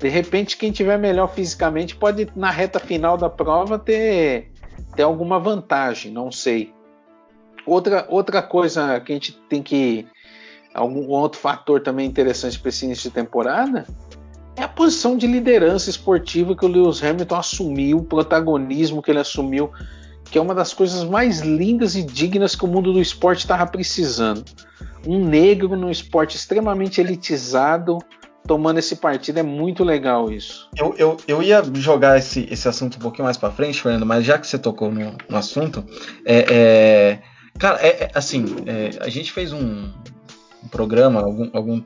[0.00, 4.50] De repente, quem tiver melhor fisicamente pode, na reta final da prova, ter,
[4.96, 6.72] ter alguma vantagem, não sei.
[7.66, 10.06] Outra, outra coisa que a gente tem que.
[10.72, 13.86] Algum outro fator também interessante para esse início de temporada
[14.56, 19.18] é a posição de liderança esportiva que o Lewis Hamilton assumiu, o protagonismo que ele
[19.18, 19.70] assumiu,
[20.24, 23.66] que é uma das coisas mais lindas e dignas que o mundo do esporte estava
[23.66, 24.44] precisando.
[25.06, 27.98] Um negro no esporte extremamente elitizado,
[28.46, 29.38] tomando esse partido.
[29.38, 30.68] É muito legal isso.
[30.76, 34.24] Eu, eu, eu ia jogar esse, esse assunto um pouquinho mais para frente, Fernando, mas
[34.24, 35.84] já que você tocou no, no assunto,
[36.24, 37.18] é, é,
[37.58, 39.90] cara, é, é assim, é, a gente fez um,
[40.64, 41.82] um, programa, algum, algum,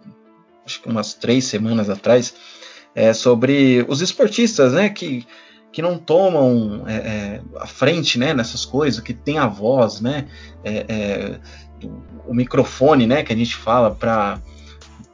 [0.64, 2.34] acho que umas três semanas atrás,
[2.94, 5.26] é, sobre os esportistas, né, que
[5.72, 10.28] que não tomam é, é, a frente né, nessas coisas, que tem a voz, né,
[12.28, 14.40] o microfone né, que a gente fala para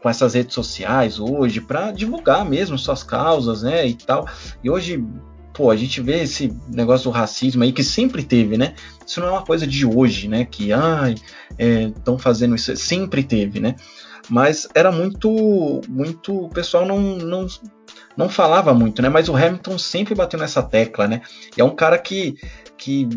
[0.02, 4.26] com essas redes sociais hoje para divulgar mesmo suas causas, né, e tal.
[4.62, 5.04] E hoje,
[5.52, 8.74] pô, a gente vê esse negócio do racismo aí que sempre teve, né?
[9.06, 10.44] Isso não é uma coisa de hoje, né?
[10.44, 11.14] Que ai,
[11.58, 13.76] estão é, fazendo isso, sempre teve, né?
[14.28, 17.46] Mas era muito, muito, o pessoal não, não
[18.16, 19.08] não falava muito, né?
[19.08, 21.22] Mas o Hamilton sempre bateu nessa tecla, né?
[21.56, 22.36] E é um cara que,
[22.76, 23.08] que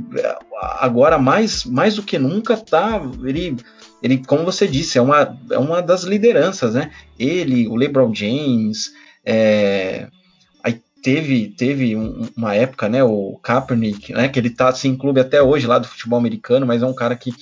[0.79, 3.57] agora mais, mais do que nunca tá, ele
[4.03, 6.91] ele, como você disse, é uma, é uma das lideranças, né?
[7.17, 8.91] Ele, o LeBron James,
[9.25, 10.07] é,
[11.03, 15.43] teve, teve um, uma época, né, o Kaepernick, né, que ele tá assim, clube até
[15.43, 17.33] hoje lá do futebol americano, mas é um cara que,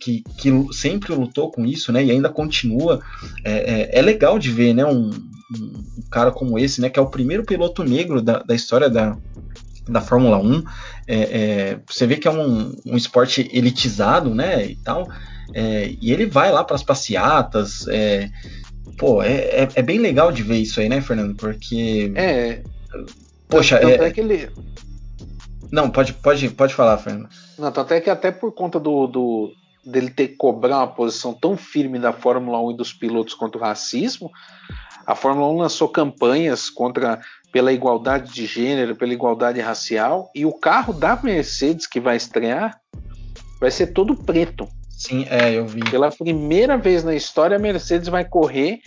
[0.00, 3.00] que, que sempre lutou com isso, né, e ainda continua.
[3.44, 7.02] É, é, é legal de ver, né, um, um, cara como esse, né, que é
[7.02, 9.16] o primeiro piloto negro da, da história da,
[9.88, 10.64] da Fórmula 1.
[11.06, 15.08] É, é, você vê que é um, um esporte elitizado, né, e tal,
[15.52, 18.30] é, e ele vai lá para as passeatas, é,
[18.98, 21.36] pô, é, é, é, bem legal de ver isso aí, né, Fernando?
[21.36, 22.12] Porque.
[22.14, 22.62] É.
[23.48, 24.50] Poxa, tanto é, é que ele.
[25.70, 27.28] Não, pode, pode, pode falar, Fernando.
[27.58, 29.52] Não, tanto é que até por conta do, do
[29.84, 33.58] dele ter que cobrar uma posição tão firme da Fórmula 1 e dos pilotos contra
[33.58, 34.30] o racismo,
[35.06, 37.20] a Fórmula 1 lançou campanhas contra
[37.52, 42.80] pela igualdade de gênero, pela igualdade racial, e o carro da Mercedes que vai estrear
[43.60, 44.66] vai ser todo preto.
[45.06, 45.80] Sim, é, eu vi.
[45.90, 48.80] Pela primeira vez na história, a Mercedes vai correr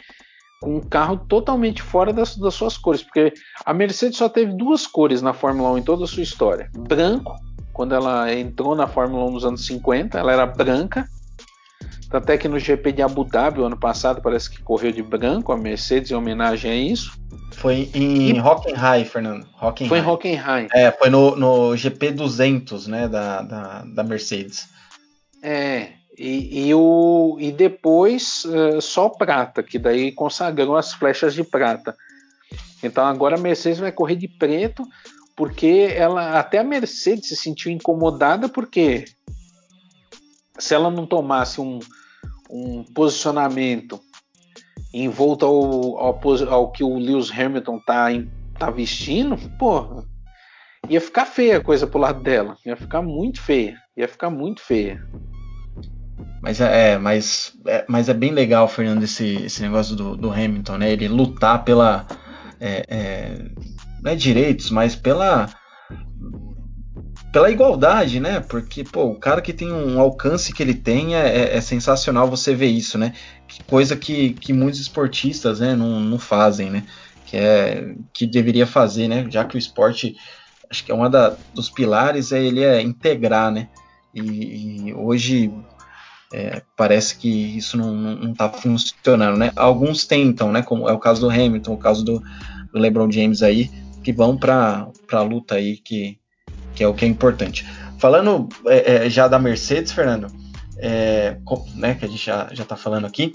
[0.60, 3.32] com um carro totalmente fora das, das suas cores, porque
[3.64, 7.36] a Mercedes só teve duas cores na Fórmula 1 em toda a sua história: branco,
[7.72, 11.08] quando ela entrou na Fórmula 1 nos anos 50, ela era branca.
[12.10, 15.52] Até que no GP de Abu Dhabi, o ano passado, parece que correu de branco
[15.52, 17.12] a Mercedes em homenagem a isso.
[17.52, 18.40] Foi em e...
[18.40, 19.46] Hockenheim, Fernando.
[19.62, 19.90] Hockenheim.
[19.90, 20.68] Foi em Hockenheim.
[20.74, 24.70] É, foi no, no GP 200, né, da, da, da Mercedes.
[25.44, 31.44] É, e, e, o, e depois uh, só prata, que daí consagrou as flechas de
[31.44, 31.96] prata.
[32.82, 34.84] Então agora a Mercedes vai correr de preto,
[35.36, 39.06] porque ela até a Mercedes se sentiu incomodada, porque
[40.58, 41.80] se ela não tomasse um,
[42.50, 44.00] um posicionamento
[44.92, 48.08] em volta ao, ao, ao, que o Lewis Hamilton tá,
[48.58, 50.04] tá vestindo, pô,
[50.90, 52.58] ia ficar feia a coisa pro lado dela.
[52.66, 53.78] Ia ficar muito feia.
[53.96, 55.06] Ia ficar muito feia.
[56.48, 60.32] Mas é, é, mas, é, mas é bem legal, Fernando, esse, esse negócio do, do
[60.32, 60.94] Hamilton, né?
[60.94, 62.08] Ele lutar pela.
[62.58, 63.46] É, é,
[64.02, 65.50] não é direitos, mas pela.
[67.34, 68.40] Pela igualdade, né?
[68.40, 72.30] Porque, pô, o cara que tem um alcance que ele tem é, é, é sensacional
[72.30, 73.12] você ver isso, né?
[73.68, 76.86] Coisa que, que muitos esportistas né, não, não fazem, né?
[77.26, 79.28] Que, é, que deveria fazer, né?
[79.30, 80.16] Já que o esporte,
[80.70, 83.68] acho que é da, dos pilares, é ele é integrar, né?
[84.16, 84.22] E,
[84.88, 85.52] e hoje
[86.34, 89.52] é, parece que isso não está funcionando, né?
[89.56, 90.62] Alguns tentam, né?
[90.62, 92.22] Como é o caso do Hamilton, o caso do,
[92.74, 93.70] LeBron James aí,
[94.04, 96.18] que vão para a luta aí, que,
[96.76, 97.66] que é o que é importante.
[97.98, 100.28] Falando é, é, já da Mercedes, Fernando,
[100.78, 101.38] é,
[101.76, 103.34] né, que a gente já está falando aqui,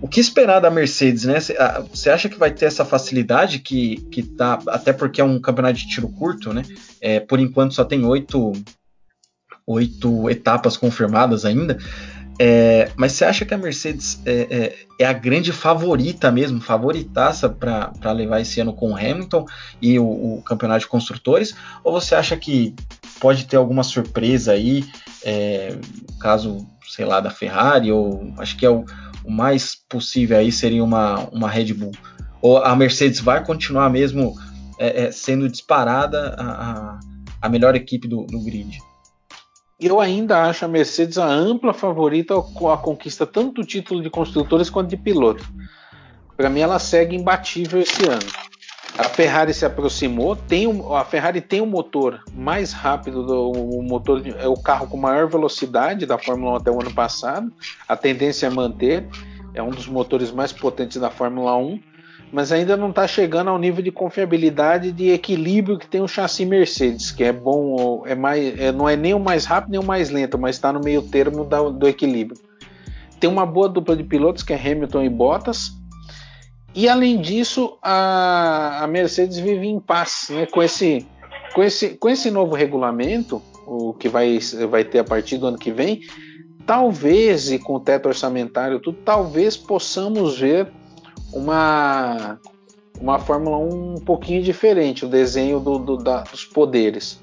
[0.00, 1.38] o que esperar da Mercedes, né?
[1.90, 5.78] Você acha que vai ter essa facilidade que, que tá, até porque é um campeonato
[5.78, 6.62] de tiro curto, né?
[7.00, 8.52] É, por enquanto só tem oito,
[9.64, 11.78] oito etapas confirmadas ainda.
[12.44, 17.48] É, mas você acha que a Mercedes é, é, é a grande favorita mesmo, favoritaça
[17.48, 19.46] para levar esse ano com o Hamilton
[19.80, 21.54] e o, o, campeonato de construtores?
[21.84, 22.74] Ou você acha que
[23.20, 24.84] pode ter alguma surpresa aí,
[25.22, 25.78] é,
[26.20, 27.92] caso, sei lá, da Ferrari?
[27.92, 28.84] Ou acho que é o,
[29.24, 31.92] o, mais possível aí seria uma, uma Red Bull?
[32.40, 34.34] Ou a Mercedes vai continuar mesmo
[34.80, 37.00] é, é, sendo disparada a, a,
[37.40, 38.80] a melhor equipe do, do grid?
[39.86, 44.70] Eu ainda acho a Mercedes a ampla favorita à conquista tanto do título de construtores
[44.70, 45.44] quanto de piloto.
[46.36, 48.26] Para mim, ela segue imbatível esse ano.
[48.98, 53.50] A Ferrari se aproximou, tem um, a Ferrari tem o um motor mais rápido, do,
[53.50, 57.50] o motor é o carro com maior velocidade da Fórmula 1 até o ano passado.
[57.88, 59.06] A tendência é manter,
[59.54, 61.80] é um dos motores mais potentes da Fórmula 1
[62.32, 66.46] mas ainda não está chegando ao nível de confiabilidade de equilíbrio que tem o chassi
[66.46, 69.84] Mercedes, que é bom, é mais, é, não é nem o mais rápido nem o
[69.84, 72.40] mais lento, mas está no meio termo da, do equilíbrio.
[73.20, 75.72] Tem uma boa dupla de pilotos que é Hamilton e Bottas,
[76.74, 81.06] e além disso a, a Mercedes vive em paz, né, com esse,
[81.54, 84.38] com esse, com esse novo regulamento, o que vai,
[84.70, 86.00] vai ter a partir do ano que vem.
[86.64, 90.72] Talvez, e com o teto orçamentário, tudo, talvez possamos ver
[91.32, 92.38] uma,
[93.00, 97.20] uma Fórmula 1 um pouquinho diferente, o desenho do, do, da, dos poderes.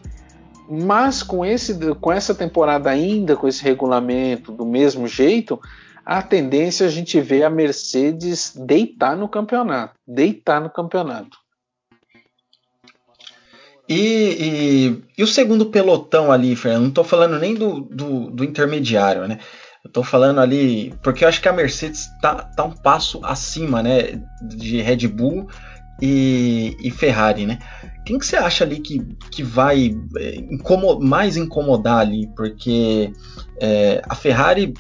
[0.69, 5.59] Mas com, esse, com essa temporada ainda, com esse regulamento do mesmo jeito,
[6.05, 9.95] a tendência é a gente ver a Mercedes deitar no campeonato.
[10.07, 11.37] Deitar no campeonato.
[13.87, 16.81] E, e, e o segundo pelotão ali, Fernando?
[16.81, 19.39] Não estou falando nem do, do, do intermediário, né?
[19.83, 23.81] Eu tô falando ali, porque eu acho que a Mercedes tá, tá um passo acima,
[23.81, 25.47] né, de Red Bull
[26.01, 27.59] e, e Ferrari, né?
[28.05, 28.99] Quem que você acha ali que,
[29.31, 32.27] que vai é, incomo mais incomodar ali?
[32.35, 33.13] Porque
[33.61, 34.73] é, a Ferrari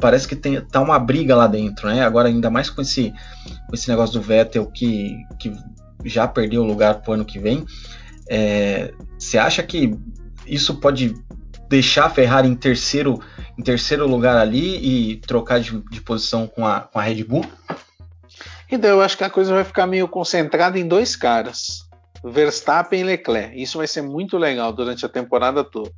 [0.00, 2.02] parece que tem, tá uma briga lá dentro, né?
[2.02, 3.12] Agora ainda mais com esse,
[3.68, 5.52] com esse negócio do Vettel que, que
[6.04, 7.64] já perdeu o lugar para o ano que vem.
[8.28, 9.94] É, você acha que
[10.46, 11.14] isso pode
[11.74, 13.20] deixar a Ferrari em terceiro,
[13.58, 14.76] em terceiro lugar ali
[15.10, 17.44] e trocar de, de posição com a, com a Red Bull?
[18.70, 21.88] Então eu acho que a coisa vai ficar meio concentrada em dois caras,
[22.24, 23.60] Verstappen e Leclerc.
[23.60, 25.90] Isso vai ser muito legal durante a temporada toda.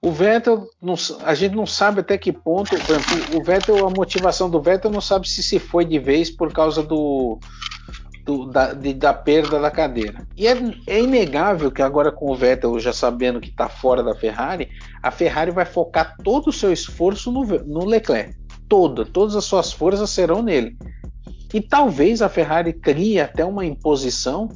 [0.00, 4.48] O Vettel, não, a gente não sabe até que ponto, exemplo, o Vettel, a motivação
[4.48, 7.40] do Vettel não sabe se se foi de vez por causa do,
[8.28, 10.26] do da, de, da, perda da cadeira.
[10.36, 10.54] E é,
[10.86, 14.68] é, inegável que agora com o Vettel já sabendo que está fora da Ferrari,
[15.02, 18.34] a Ferrari vai focar todo o seu esforço no, no Leclerc.
[18.68, 20.76] Toda, todas as suas forças serão nele.
[21.54, 24.50] E talvez a Ferrari crie até uma imposição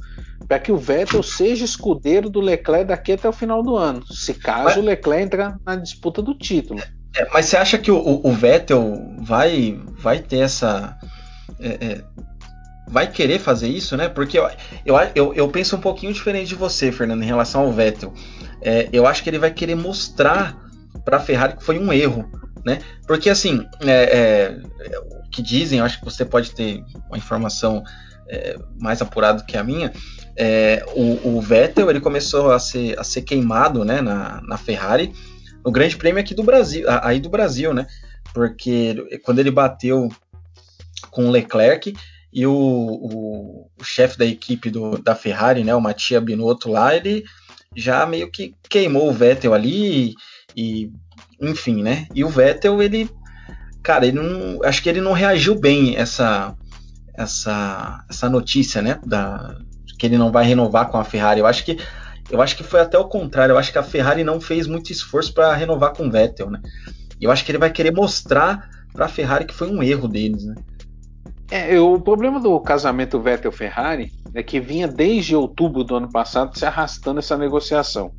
[0.47, 4.35] para que o Vettel seja escudeiro do Leclerc daqui até o final do ano, se
[4.35, 6.79] caso mas, o Leclerc entrar na disputa do título.
[7.15, 10.95] É, mas você acha que o, o, Vettel vai, vai ter essa.
[11.59, 12.03] É, é,
[12.87, 14.09] vai querer fazer isso, né?
[14.09, 14.49] Porque eu,
[14.85, 18.13] eu, eu, eu, penso um pouquinho diferente de você, Fernando, em relação ao Vettel.
[18.61, 20.57] É, eu acho que ele vai querer mostrar
[21.03, 22.29] para a Ferrari que foi um erro,
[22.65, 22.79] né?
[23.07, 24.57] Porque assim, é,
[24.89, 27.83] é, o que dizem, eu acho que você pode ter uma informação
[28.79, 29.91] mais apurada que a minha,
[30.35, 35.13] é, o, o, Vettel ele começou a ser, a ser queimado né, na, na Ferrari
[35.63, 37.85] no Grande Prêmio aqui do Brasil, aí do Brasil, né?
[38.33, 40.09] Porque quando ele bateu
[41.11, 41.93] com o Leclerc
[42.33, 46.95] e o, o, o chefe da equipe do, da Ferrari, né, o Mattia Binotto lá,
[46.95, 47.23] ele
[47.75, 50.15] já meio que queimou o Vettel ali e,
[50.55, 50.91] e
[51.39, 52.07] enfim, né?
[52.13, 53.09] E o Vettel ele,
[53.81, 56.55] cara, ele não, acho que ele não reagiu bem essa
[57.15, 59.55] essa essa notícia, né, da
[59.99, 61.39] que ele não vai renovar com a Ferrari.
[61.39, 61.77] Eu acho que
[62.31, 63.53] eu acho que foi até o contrário.
[63.53, 66.61] Eu acho que a Ferrari não fez muito esforço para renovar com o Vettel, né?
[67.21, 70.45] Eu acho que ele vai querer mostrar para a Ferrari que foi um erro deles,
[70.45, 70.55] né?
[71.51, 76.65] É, o problema do casamento Vettel-Ferrari é que vinha desde outubro do ano passado se
[76.65, 78.11] arrastando essa negociação.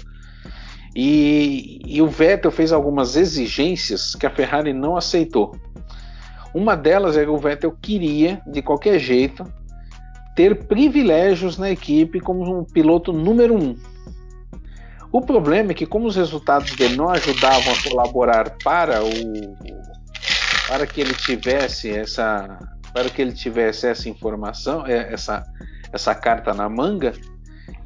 [0.95, 5.57] E, e, o Vettel fez algumas exigências que a Ferrari não aceitou.
[6.55, 9.45] Uma delas é que o Vettel queria, de qualquer jeito,
[10.37, 13.75] ter privilégios na equipe como um piloto número um.
[15.11, 19.11] O problema é que, como os resultados dele não ajudavam a colaborar para o
[20.67, 22.59] para que ele tivesse essa
[22.95, 25.45] para que ele tivesse essa informação, é, essa
[25.93, 27.13] essa carta na manga,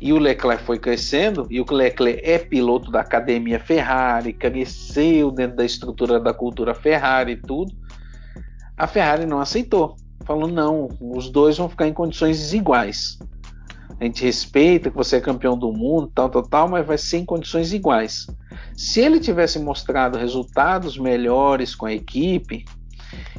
[0.01, 5.57] e o Leclerc foi crescendo, e o Leclerc é piloto da academia Ferrari, cresceu dentro
[5.57, 7.71] da estrutura da cultura Ferrari e tudo.
[8.77, 9.97] A Ferrari não aceitou
[10.29, 13.19] falou: não, os dois vão ficar em condições iguais.
[13.99, 17.17] A gente respeita que você é campeão do mundo, tal, tal, tal, mas vai ser
[17.17, 18.27] em condições iguais.
[18.77, 22.65] Se ele tivesse mostrado resultados melhores com a equipe,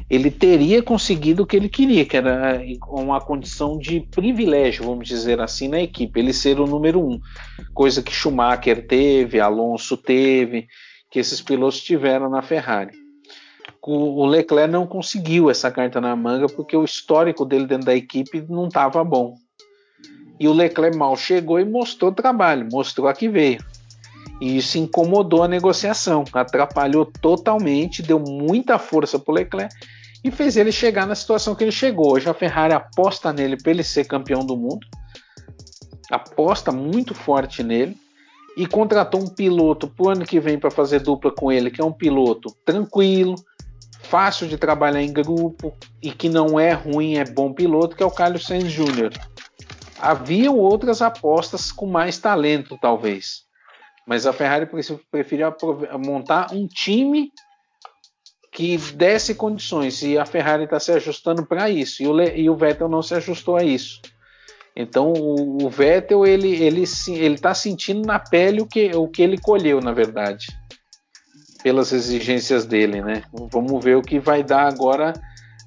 [0.10, 5.40] ele teria conseguido o que ele queria, que era uma condição de privilégio, vamos dizer
[5.40, 7.20] assim, na equipe, ele ser o número um,
[7.74, 10.68] coisa que Schumacher teve, Alonso teve,
[11.12, 12.92] que esses pilotos tiveram na Ferrari
[13.82, 18.44] o Leclerc não conseguiu essa carta na manga porque o histórico dele dentro da equipe
[18.50, 19.36] não estava bom.
[20.40, 23.60] E o Leclerc mal chegou e mostrou trabalho, mostrou a que veio.
[24.40, 29.76] E isso incomodou a negociação, atrapalhou totalmente, deu muita força para o Leclerc
[30.24, 32.14] e fez ele chegar na situação que ele chegou.
[32.14, 34.86] Hoje a Ferrari aposta nele para ele ser campeão do mundo,
[36.10, 37.98] aposta muito forte nele
[38.58, 41.82] e contratou um piloto para o ano que vem para fazer dupla com ele, que
[41.82, 43.36] é um piloto tranquilo,
[44.02, 48.06] fácil de trabalhar em grupo e que não é ruim, é bom piloto, que é
[48.06, 49.12] o Carlos Sainz Jr.
[50.00, 53.49] Haviam outras apostas com mais talento, talvez.
[54.08, 54.68] Mas a Ferrari
[55.12, 55.54] preferiu
[56.06, 57.32] montar um time
[58.52, 60.02] que desse condições.
[60.02, 62.02] E a Ferrari está se ajustando para isso.
[62.02, 64.02] E o, e o, Vettel não se ajustou a isso.
[64.76, 69.22] Então o, o Vettel ele ele ele está sentindo na pele o que o que
[69.22, 70.48] ele colheu, na verdade
[71.64, 73.24] pelas exigências dele, né?
[73.52, 75.14] Vamos ver o que vai dar agora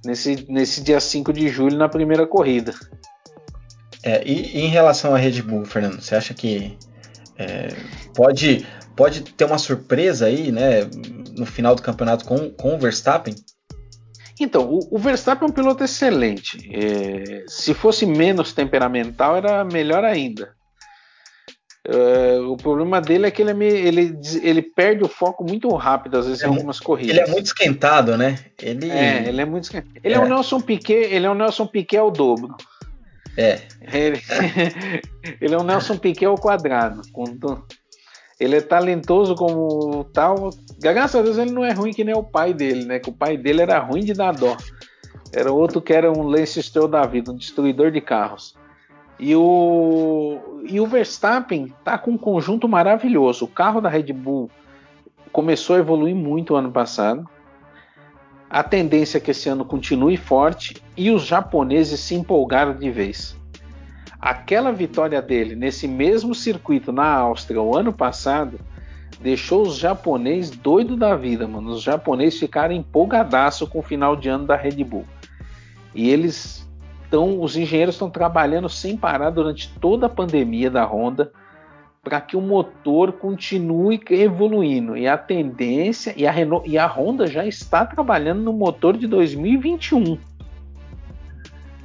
[0.04, 2.74] nesse, nesse dia 5 de julho na primeira corrida.
[4.02, 6.76] É, e, e, em relação à Red Bull, Fernando, você acha que
[7.38, 7.68] é,
[8.14, 10.88] pode, pode ter uma surpresa aí, né,
[11.36, 13.34] no final do campeonato com, com o Verstappen?
[14.40, 16.58] Então, o, o Verstappen é um piloto excelente.
[16.72, 20.54] É, se fosse menos temperamental, era melhor ainda.
[21.84, 25.68] Uh, o problema dele é que ele, é meio, ele, ele perde o foco muito
[25.74, 27.16] rápido, às vezes, é, em algumas corridas.
[27.16, 28.38] Ele é muito esquentado, né?
[28.60, 29.92] Ele é, ele é muito esquentado.
[30.02, 32.56] Ele é, é o Nelson Piquet, ele é o Nelson Piquet ao dobro.
[33.36, 33.62] É.
[33.92, 34.20] Ele,
[35.40, 37.00] ele é o Nelson Piquet ao quadrado.
[38.40, 40.50] Ele é talentoso como tal.
[40.78, 42.98] Graças a Deus ele não é ruim que nem o pai dele, né?
[42.98, 44.56] Que o pai dele era ruim de dar dó.
[45.32, 48.54] Era outro que era um Lance Stroll da vida, um destruidor de carros.
[49.18, 53.44] E o, e o Verstappen tá com um conjunto maravilhoso.
[53.44, 54.50] O carro da Red Bull
[55.32, 57.28] começou a evoluir muito ano passado.
[58.50, 63.34] A tendência é que esse ano continue forte e os japoneses se empolgaram de vez.
[64.22, 68.60] Aquela vitória dele nesse mesmo circuito na Áustria o ano passado
[69.20, 71.70] deixou os japoneses doidos da vida, mano.
[71.70, 75.04] Os japoneses ficaram empolgadaço com o final de ano da Red Bull.
[75.92, 76.62] E eles
[77.12, 81.30] então, os engenheiros estão trabalhando sem parar durante toda a pandemia da Honda
[82.02, 84.96] para que o motor continue evoluindo.
[84.96, 89.06] E a tendência, e a, Renault, e a Honda já está trabalhando no motor de
[89.06, 90.16] 2021.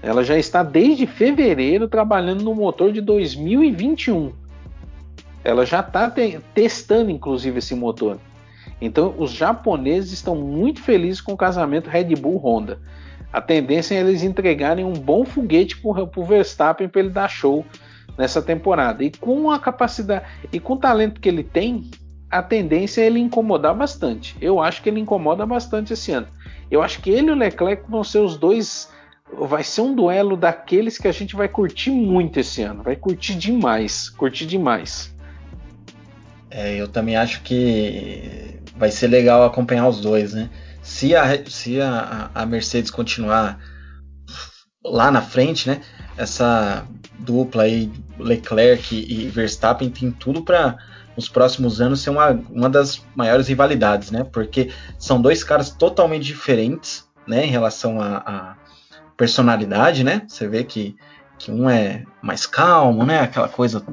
[0.07, 4.31] Ela já está desde fevereiro trabalhando no motor de 2021.
[5.43, 8.17] Ela já está te testando, inclusive, esse motor.
[8.79, 12.79] Então, os japoneses estão muito felizes com o casamento Red Bull-Honda
[13.31, 17.65] a tendência é eles entregarem um bom foguete para o Verstappen para ele dar show
[18.17, 19.03] nessa temporada.
[19.03, 21.89] E com a capacidade e com o talento que ele tem,
[22.29, 24.35] a tendência é ele incomodar bastante.
[24.41, 26.27] Eu acho que ele incomoda bastante esse ano.
[26.71, 28.91] Eu acho que ele e o Leclerc vão ser os dois.
[29.33, 32.83] Vai ser um duelo daqueles que a gente vai curtir muito esse ano.
[32.83, 34.09] Vai curtir demais.
[34.09, 35.13] Curtir demais.
[36.49, 40.49] É, eu também acho que vai ser legal acompanhar os dois, né?
[40.87, 43.59] se a, se a, a Mercedes continuar
[44.83, 45.81] lá na frente, né?
[46.15, 46.87] Essa
[47.19, 50.77] dupla aí, Leclerc e Verstappen, tem tudo para
[51.15, 54.23] nos próximos anos ser uma, uma das maiores rivalidades, né?
[54.23, 57.45] Porque são dois caras totalmente diferentes, né?
[57.45, 58.55] Em relação à
[59.17, 60.21] personalidade, né?
[60.27, 60.95] Você vê que,
[61.37, 63.19] que um é mais calmo, né?
[63.21, 63.83] Aquela coisa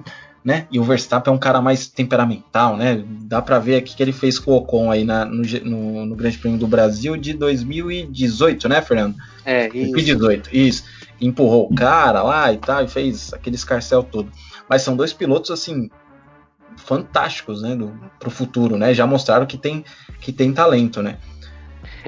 [0.45, 0.67] né?
[0.71, 3.03] E o Verstappen é um cara mais temperamental, né?
[3.23, 6.15] Dá para ver aqui que ele fez com o Ocon aí na, no, no, no,
[6.15, 9.17] Grande Prêmio do Brasil de 2018, né, Fernando?
[9.43, 9.93] É, isso.
[9.93, 10.85] 2018, isso.
[11.19, 14.31] Empurrou o cara lá e tal, e fez aquele escarcel todo.
[14.69, 15.89] Mas são dois pilotos, assim,
[16.77, 18.93] fantásticos, né, do, pro futuro, né?
[18.93, 19.83] Já mostraram que tem,
[20.21, 21.17] que tem talento, né?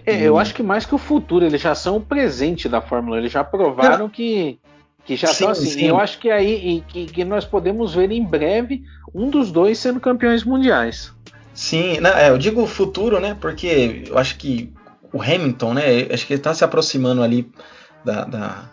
[0.05, 3.19] É, eu acho que mais que o futuro, eles já são o presente da Fórmula,
[3.19, 4.59] eles já provaram que
[5.07, 5.67] que já estão assim.
[5.67, 5.87] Sim.
[5.87, 8.83] Eu acho que aí que, que, nós podemos ver em breve
[9.15, 11.13] um dos dois sendo campeões mundiais.
[11.55, 13.37] Sim, não, é, eu digo futuro, né?
[13.41, 14.73] Porque eu acho que
[15.13, 15.83] o Hamilton, né?
[16.13, 17.51] Acho que ele está se aproximando ali
[18.05, 18.71] da, da,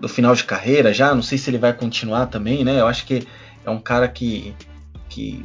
[0.00, 1.14] do final de carreira já.
[1.14, 2.80] Não sei se ele vai continuar também, né?
[2.80, 3.28] Eu acho que
[3.64, 4.54] é um cara que,
[5.08, 5.44] que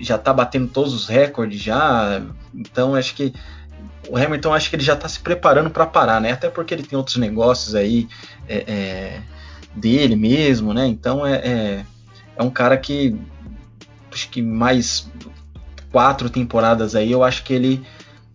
[0.00, 2.20] já está batendo todos os recordes já.
[2.52, 3.32] Então acho que
[4.08, 6.32] o Hamilton acho que ele já está se preparando para parar, né?
[6.32, 8.08] Até porque ele tem outros negócios aí.
[8.48, 9.20] É, é,
[9.74, 10.86] dele mesmo, né?
[10.86, 11.84] Então é, é,
[12.36, 13.16] é um cara que
[14.12, 15.08] acho que mais
[15.92, 17.84] quatro temporadas aí eu acho que ele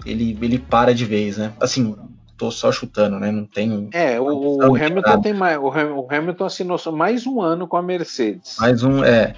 [0.06, 1.52] ele, ele para de vez, né?
[1.60, 1.96] Assim,
[2.38, 3.32] tô só chutando, né?
[3.32, 3.90] Não tem.
[3.92, 5.58] É, o, o Hamilton tem mais.
[5.58, 8.58] O, Hamilton assinou mais um ano com a Mercedes.
[8.60, 9.34] Mais um, é.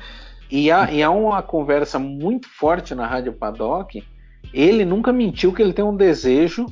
[0.52, 4.04] E há, e há uma conversa muito forte na Rádio Paddock.
[4.54, 6.66] Ele nunca mentiu que ele tem um desejo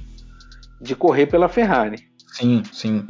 [0.81, 2.07] de correr pela Ferrari.
[2.27, 3.05] Sim, sim.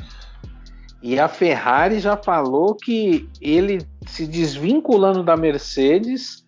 [1.02, 6.44] E a Ferrari já falou que ele se desvinculando da Mercedes,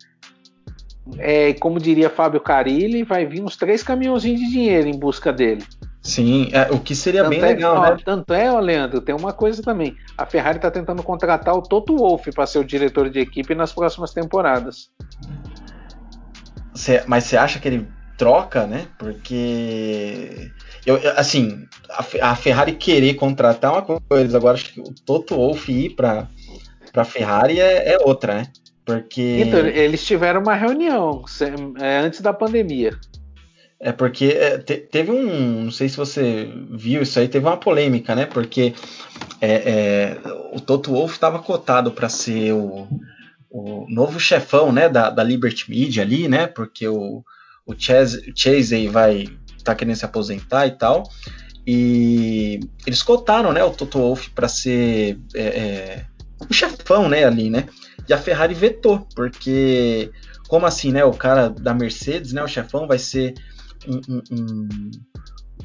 [1.18, 5.64] é, como diria Fábio Carilli, vai vir uns três caminhãozinhos de dinheiro em busca dele.
[6.02, 7.98] Sim, é, o que seria tanto bem é, legal, ó, né?
[8.04, 9.96] Tanto é, ó, Leandro, tem uma coisa também.
[10.18, 13.74] A Ferrari está tentando contratar o Toto Wolff para ser o diretor de equipe nas
[13.74, 14.90] próximas temporadas.
[16.74, 17.88] Cê, mas você acha que ele
[18.18, 18.88] troca, né?
[18.98, 20.52] Porque
[20.86, 25.72] eu, assim, a, a, Ferrari querer contratar uma coisa, agora acho que o Toto Wolff
[25.72, 26.28] ir para
[26.92, 28.48] para Ferrari é, é, outra, né?
[28.84, 31.24] Porque então, eles tiveram uma reunião
[31.80, 32.98] é, antes da pandemia.
[33.80, 37.58] É porque é, te, teve um, não sei se você viu isso aí, teve uma
[37.58, 38.26] polêmica, né?
[38.26, 38.74] Porque
[39.40, 40.18] é, é,
[40.54, 42.88] o Toto Wolff estava cotado para ser o,
[43.52, 46.48] o novo chefão, né, da, da Liberty Media ali, né?
[46.48, 47.24] Porque o
[47.68, 49.28] o Chase, vai
[49.64, 51.04] tá querendo se aposentar e tal.
[51.66, 56.06] E eles cotaram, né, o Toto Wolff para ser é, é,
[56.50, 57.68] o chefão, né, ali, né?
[58.08, 60.10] E a Ferrari vetou, porque
[60.48, 61.04] como assim, né?
[61.04, 63.34] O cara da Mercedes, né, o chefão vai ser
[63.86, 64.92] um, um, um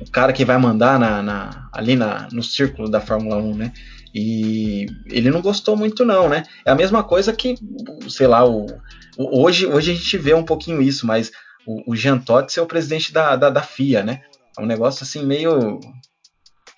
[0.01, 3.73] o cara que vai mandar na, na, ali na, no círculo da Fórmula 1, né?
[4.15, 6.43] E ele não gostou muito, não, né?
[6.65, 7.55] É a mesma coisa que,
[8.09, 8.67] sei lá, o,
[9.17, 11.31] o hoje, hoje a gente vê um pouquinho isso, mas
[11.67, 14.23] o, o Jean Todt ser o presidente da, da, da, FIA, né?
[14.59, 15.81] É um negócio assim meio,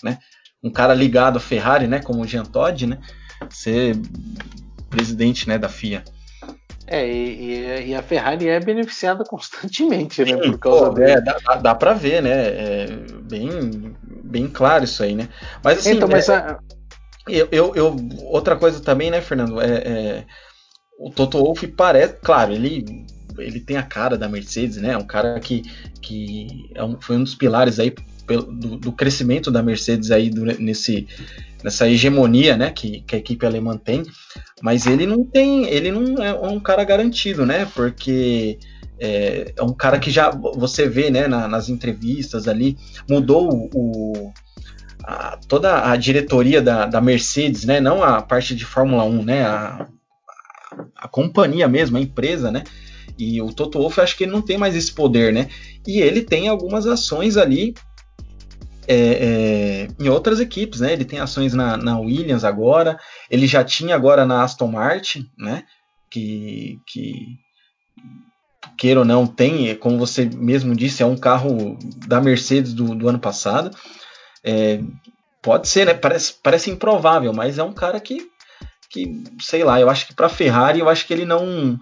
[0.03, 0.18] né?
[0.62, 2.01] Um cara ligado à Ferrari, né?
[2.01, 2.99] Como o Jean Todt, né?
[3.51, 3.97] Ser
[4.89, 5.59] presidente, né?
[5.59, 6.05] Da FIA.
[6.87, 10.37] É, e, e, a Ferrari é beneficiada constantemente, né?
[10.37, 12.30] Por causa Pô, é, dá, dá para ver, né?
[12.32, 12.87] É
[13.22, 15.28] bem, bem claro isso aí, né?
[15.62, 15.97] Mas assim.
[15.97, 16.37] Então, mas é...
[16.37, 16.59] a,
[17.26, 19.61] Eu, eu, eu, outra coisa também, né, Fernando?
[19.61, 20.26] É, é,
[20.99, 23.07] o Toto Wolff parece, claro, ele,
[23.39, 24.97] ele tem a cara da Mercedes, né?
[24.97, 25.62] Um cara que,
[26.01, 27.95] que é um, foi um dos pilares aí
[28.26, 31.07] do, do, crescimento da Mercedes aí do, nesse,
[31.62, 32.70] nessa hegemonia, né?
[32.70, 34.03] Que, que, a equipe alemã tem.
[34.62, 37.66] Mas ele não tem, ele não é um cara garantido, né?
[37.74, 38.59] Porque
[38.99, 41.26] é, é um cara que já você vê, né?
[41.26, 42.76] Na, nas entrevistas ali
[43.09, 44.32] mudou o,
[45.05, 47.80] a, toda a diretoria da, da, Mercedes, né?
[47.80, 49.45] Não a parte de Fórmula 1, né?
[49.45, 49.87] A,
[50.97, 52.64] a companhia mesmo, a empresa, né?
[53.18, 55.48] E o Toto Wolff acho que ele não tem mais esse poder, né?
[55.86, 57.74] E ele tem algumas ações ali
[58.86, 60.92] é, é, em outras equipes, né?
[60.92, 62.98] Ele tem ações na, na, Williams agora,
[63.30, 65.64] ele já tinha agora na Aston Martin, né?
[66.11, 67.38] Que, que
[68.76, 73.09] queira ou não tem, como você mesmo disse, é um carro da Mercedes do, do
[73.09, 73.76] ano passado.
[74.42, 74.80] É,
[75.40, 75.94] pode ser, né?
[75.94, 78.28] Parece, parece improvável, mas é um cara que,
[78.90, 81.78] que sei lá, eu acho que para Ferrari, eu acho que ele não,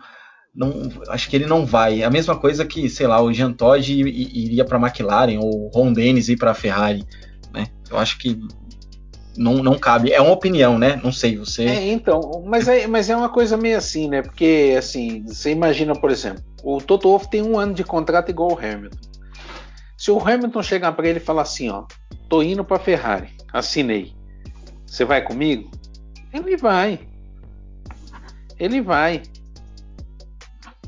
[0.55, 2.03] não, acho que ele não vai.
[2.03, 5.93] A mesma coisa que, sei lá, o Jean Todt iria para McLaren ou o Ron
[5.93, 7.05] Dennis ir para Ferrari,
[7.53, 7.69] né?
[7.91, 8.39] Eu acho que
[9.37, 10.13] não, não cabe.
[10.13, 11.01] É uma opinião, né?
[11.03, 11.65] Não sei, você.
[11.65, 14.21] É, então, mas é, mas é uma coisa meio assim, né?
[14.21, 18.53] Porque, assim, você imagina, por exemplo, o Toto Wolff tem um ano de contrato igual
[18.53, 19.11] o Hamilton.
[19.97, 21.85] Se o Hamilton chegar para ele e falar assim, ó,
[22.29, 24.13] tô indo para Ferrari, assinei.
[24.87, 25.71] Você vai comigo?
[26.33, 27.01] Ele vai.
[28.59, 29.23] Ele vai.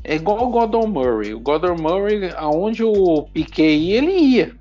[0.07, 1.33] É igual o Gordon Murray.
[1.33, 4.55] O Gordon Murray, aonde o Piquet ia, ele ia.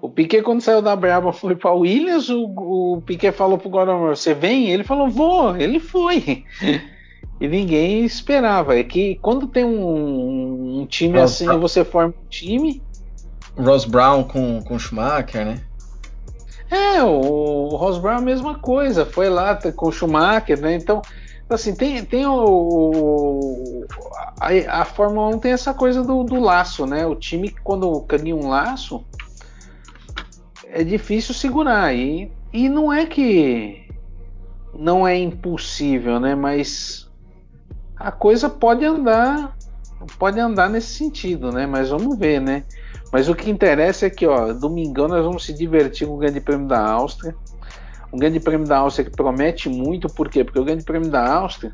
[0.00, 2.30] O Piquet, quando saiu da Braba, foi para Williams.
[2.30, 4.70] O, o Piquet falou pro Gordon Murray: Você vem?
[4.70, 5.56] Ele falou: Vou.
[5.56, 6.44] Ele foi.
[7.40, 8.78] e ninguém esperava.
[8.78, 11.60] É que quando tem um, um time Ross assim, Brown.
[11.60, 12.80] você forma um time.
[13.58, 15.60] Ross Brown com, com Schumacher, né?
[16.70, 19.04] É, o, o Ross Brown a mesma coisa.
[19.04, 20.76] Foi lá com o Schumacher, né?
[20.76, 21.02] Então
[21.54, 23.86] assim, tem, tem o.
[24.40, 27.06] A, a Fórmula 1 tem essa coisa do, do laço, né?
[27.06, 29.04] O time, quando cria um laço,
[30.66, 31.94] é difícil segurar.
[31.94, 33.88] E, e não é que
[34.74, 36.34] não é impossível, né?
[36.34, 37.10] Mas
[37.96, 39.56] a coisa pode andar,
[40.18, 41.66] pode andar nesse sentido, né?
[41.66, 42.64] Mas vamos ver, né?
[43.12, 46.40] Mas o que interessa é que, ó, domingão nós vamos se divertir com o Grande
[46.40, 47.34] Prêmio da Áustria
[48.12, 50.44] um grande prêmio da Áustria que promete muito, por quê?
[50.44, 51.72] Porque o grande prêmio da Áustria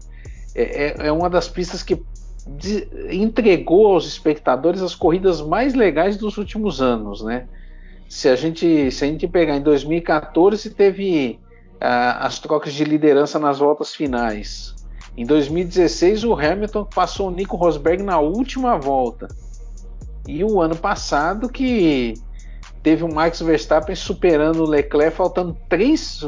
[0.55, 2.03] é, é, é uma das pistas que
[2.47, 7.47] de, entregou aos espectadores as corridas mais legais dos últimos anos, né?
[8.09, 11.41] Se a gente, se a gente pegar em 2014 teve
[11.79, 14.75] as trocas de liderança nas voltas finais.
[15.17, 19.29] Em 2016 o Hamilton passou o Nico Rosberg na última volta.
[20.27, 22.15] E o ano passado que
[22.87, 26.25] teve o Max Verstappen superando o Leclerc faltando três,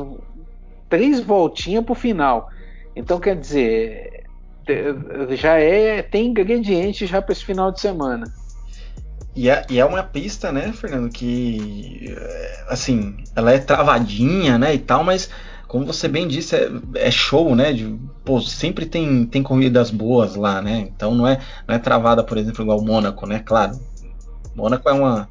[0.88, 2.50] três voltinhas para o final.
[2.96, 4.24] Então quer dizer,
[5.36, 8.24] já é tem ingrediente já para esse final de semana.
[9.36, 12.12] E é, e é, uma pista, né, Fernando, que
[12.66, 15.30] assim, ela é travadinha, né, e tal, mas
[15.68, 17.72] como você bem disse, é, é show, né?
[17.72, 20.88] De, pô, sempre tem, tem corridas boas lá, né?
[20.92, 21.38] Então não é,
[21.68, 23.38] não é travada, por exemplo, igual o Mônaco, né?
[23.46, 23.78] Claro,
[24.56, 25.28] Mônaco é uma,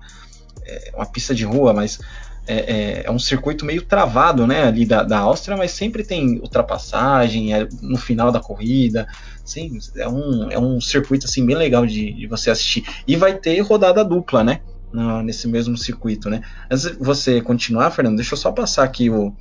[0.65, 1.99] é uma pista de rua, mas
[2.47, 6.39] é, é, é, um circuito meio travado, né, ali da, da Áustria, mas sempre tem
[6.39, 9.05] ultrapassagem é, no final da corrida,
[9.43, 12.85] sim, é um, é um circuito assim bem legal de, de você assistir.
[13.05, 14.61] E vai ter rodada dupla, né,
[14.93, 16.41] no, nesse mesmo circuito, né.
[16.71, 19.35] Antes de você continuar, Fernando, deixa eu só passar aqui o,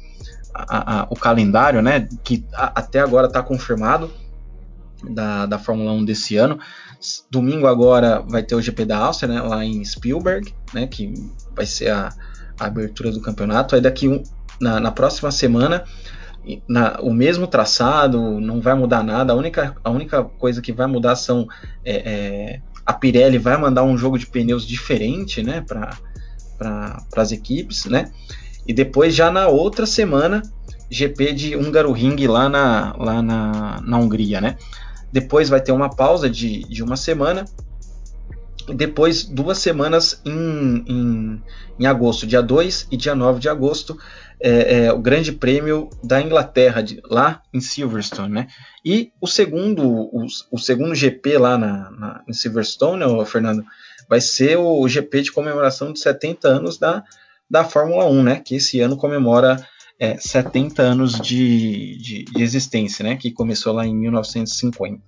[0.53, 4.11] a, a, o calendário, né, que a, até agora está confirmado
[5.11, 6.59] da, da Fórmula 1 desse ano.
[7.30, 11.12] Domingo agora vai ter o GP da Áustria, né, lá em Spielberg, né, que
[11.54, 12.11] vai ser a,
[12.59, 13.74] a abertura do campeonato.
[13.74, 14.22] Aí daqui um,
[14.61, 15.84] na, na próxima semana
[16.68, 19.32] na, o mesmo traçado, não vai mudar nada.
[19.32, 21.46] A única, a única coisa que vai mudar são
[21.84, 25.96] é, é, a Pirelli vai mandar um jogo de pneus diferente, né, para
[26.57, 28.11] pra, as equipes, né?
[28.66, 30.42] E depois já na outra semana
[30.90, 34.57] GP de Húngaro Ring lá na, lá na, na Hungria, né?
[35.12, 37.44] Depois vai ter uma pausa de, de uma semana.
[38.68, 41.42] E depois, duas semanas em, em,
[41.78, 43.96] em agosto, dia 2 e dia 9 de agosto,
[44.40, 48.32] é, é, o Grande Prêmio da Inglaterra, de, lá em Silverstone.
[48.32, 48.48] Né?
[48.84, 53.64] E o segundo, o, o segundo GP lá na, na, em Silverstone, ô, Fernando,
[54.09, 57.04] vai ser o GP de comemoração de 70 anos da,
[57.48, 58.42] da Fórmula 1, né?
[58.44, 59.64] que esse ano comemora
[59.99, 65.03] é, 70 anos de, de, de, existência, né, que começou lá em 1950.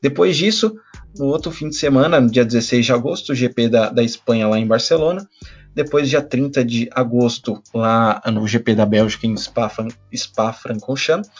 [0.00, 0.76] Depois disso,
[1.16, 4.46] no outro fim de semana, no dia 16 de agosto, o GP da, da Espanha
[4.46, 5.28] lá em Barcelona.
[5.74, 11.30] Depois, dia 30 de agosto, lá no GP da Bélgica, em Spa-Francorchamps.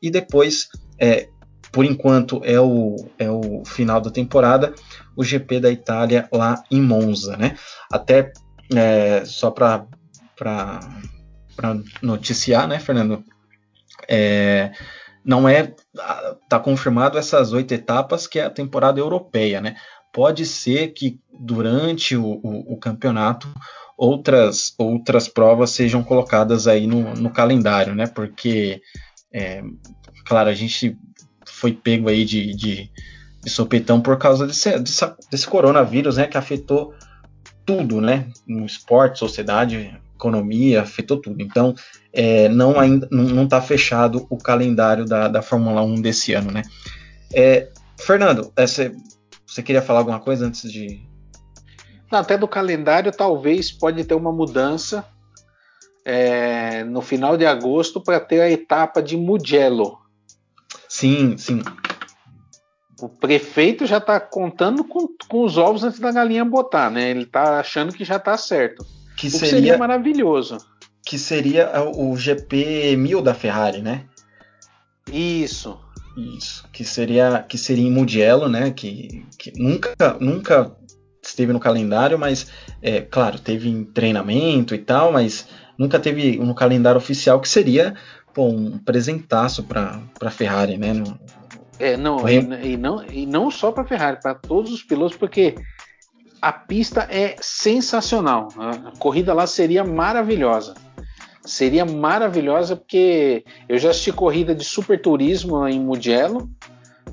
[0.00, 1.28] E depois, é,
[1.72, 4.74] por enquanto, é o, é o final da temporada,
[5.16, 7.36] o GP da Itália lá em Monza.
[7.36, 7.56] Né?
[7.90, 8.32] Até
[8.74, 9.86] é, só para
[12.02, 13.24] noticiar, né, Fernando?
[14.08, 14.72] É,
[15.24, 15.74] não é
[16.48, 19.76] tá confirmado essas oito etapas que é a temporada europeia, né?
[20.12, 23.48] Pode ser que durante o, o, o campeonato
[23.96, 28.06] outras outras provas sejam colocadas aí no, no calendário, né?
[28.06, 28.82] Porque
[29.32, 29.62] é,
[30.26, 30.96] claro a gente
[31.46, 32.90] foi pego aí de, de,
[33.42, 36.26] de sopetão por causa desse, desse, desse coronavírus, né?
[36.26, 36.94] Que afetou
[37.64, 38.28] tudo, né?
[38.46, 41.42] No esporte, sociedade, economia, afetou tudo.
[41.42, 41.74] Então,
[42.12, 46.62] é, não ainda não está fechado o calendário da, da Fórmula 1 desse ano, né?
[47.32, 47.68] É,
[47.98, 51.00] Fernando, é, você queria falar alguma coisa antes de.
[52.10, 55.04] Não, até do calendário, talvez pode ter uma mudança
[56.04, 59.98] é, no final de agosto para ter a etapa de Mugello.
[60.88, 61.62] Sim, sim.
[63.00, 67.10] O prefeito já está contando com, com, os ovos antes da galinha botar, né?
[67.10, 68.86] Ele está achando que já está certo.
[69.30, 70.58] Que seria, seria, maravilhoso.
[71.04, 74.04] Que seria o GP 1000 da Ferrari, né?
[75.12, 75.78] Isso.
[76.16, 76.68] Isso.
[76.72, 78.70] Que seria, que seria em Mugello, né?
[78.70, 80.72] Que, que nunca, nunca
[81.22, 82.50] esteve no calendário, mas,
[82.82, 85.46] é, claro, teve em treinamento e tal, mas
[85.78, 87.94] nunca teve no calendário oficial, que seria
[88.32, 90.92] pô, um presentaço para a Ferrari, né?
[90.92, 91.18] No,
[91.78, 95.54] é, não, e, e, não, e não só para Ferrari, para todos os pilotos, porque
[96.44, 98.48] a pista é sensacional.
[98.58, 100.74] A corrida lá seria maravilhosa.
[101.42, 106.50] Seria maravilhosa porque eu já assisti corrida de super turismo em Mugello,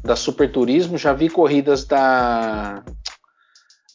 [0.03, 2.83] da super turismo, já vi corridas da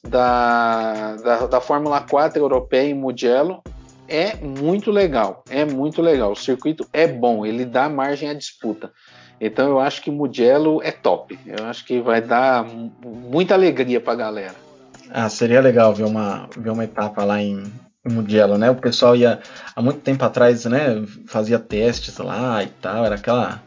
[0.02, 3.62] da, da, da Fórmula 4 europeia em Mugello.
[4.08, 6.32] É muito legal, é muito legal.
[6.32, 8.90] O circuito é bom, ele dá margem à disputa.
[9.38, 11.38] Então eu acho que Mugello é top.
[11.44, 12.64] Eu acho que vai dar
[13.04, 14.65] muita alegria para a galera.
[15.10, 17.62] Ah, seria legal ver uma, ver uma etapa lá em,
[18.04, 18.70] em Mugello, né?
[18.70, 19.40] O pessoal ia
[19.74, 21.04] há muito tempo atrás, né?
[21.26, 23.62] Fazia testes lá e tal, era aquela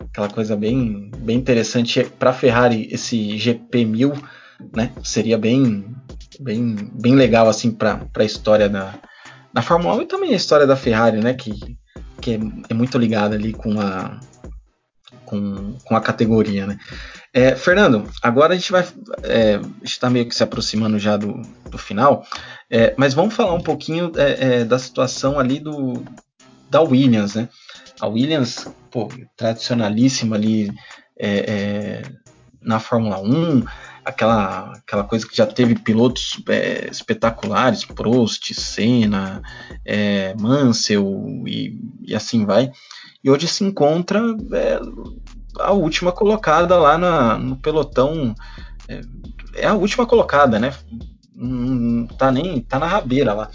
[0.00, 4.12] aquela coisa bem, bem interessante para Ferrari esse GP 1000,
[4.74, 4.92] né?
[5.02, 5.84] Seria bem
[6.40, 8.94] bem, bem legal assim para a história da,
[9.52, 11.34] da Fórmula 1 e também a história da Ferrari, né?
[11.34, 11.52] Que,
[12.20, 12.38] que é,
[12.70, 14.20] é muito ligada ali com a
[15.24, 16.78] com, com a categoria, né?
[17.32, 18.86] É, Fernando, agora a gente vai
[19.22, 22.26] é, está meio que se aproximando já do, do final,
[22.70, 26.02] é, mas vamos falar um pouquinho é, é, da situação ali do
[26.70, 27.48] da Williams, né?
[28.00, 30.70] A Williams, pô, tradicionalíssima ali
[31.18, 32.02] é,
[32.60, 33.64] na Fórmula 1,
[34.04, 36.36] aquela, aquela coisa que já teve pilotos
[36.90, 39.42] espetaculares, Prost, Senna,
[40.38, 42.70] Mansell e, e assim vai
[43.22, 44.20] e hoje se encontra
[44.52, 44.80] é,
[45.58, 48.34] a última colocada lá na, no pelotão.
[48.88, 49.00] É,
[49.54, 50.72] é, a última colocada, né?
[51.34, 53.50] Não tá nem tá na rabeira lá.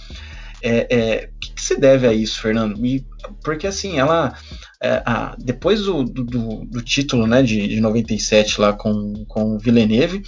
[0.61, 2.85] É, é, o que, que, se deve a isso, Fernando?
[2.85, 3.05] E,
[3.43, 4.33] porque assim, ela
[4.81, 9.59] é, a, depois do, do, do, título né, de, de 97 lá com, com o
[9.59, 10.23] Villeneuve,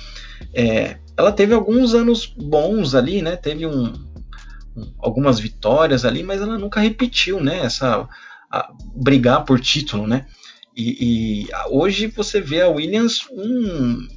[0.54, 3.38] é, ela teve alguns anos bons ali, né?
[3.38, 3.94] Teve um,
[5.00, 7.60] algumas vitórias ali, mas ela nunca repetiu, né?
[7.60, 8.08] Essa
[8.96, 10.26] brigar por título, né?
[10.76, 14.08] E, e, hoje você vê a Williams um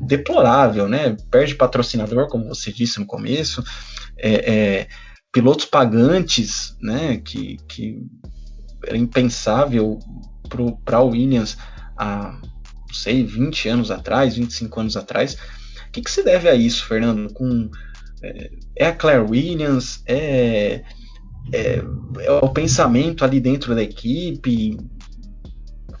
[0.00, 1.16] deplorável, né?
[1.30, 3.62] Perde patrocinador, como você disse no começo,
[4.16, 4.88] é, é,
[5.32, 7.18] pilotos pagantes, né?
[7.18, 8.02] Que, que
[8.86, 9.98] era impensável
[10.84, 11.58] para a Williams
[11.96, 15.36] há, não sei, 20 anos atrás, 25 anos atrás.
[15.88, 17.32] O que, que se deve a isso, Fernando?
[17.34, 17.70] Com,
[18.22, 20.02] é, é a Claire Williams?
[20.06, 20.84] É
[21.52, 21.82] é,
[22.20, 24.78] é o pensamento ali dentro da equipe?
[25.92, 25.98] O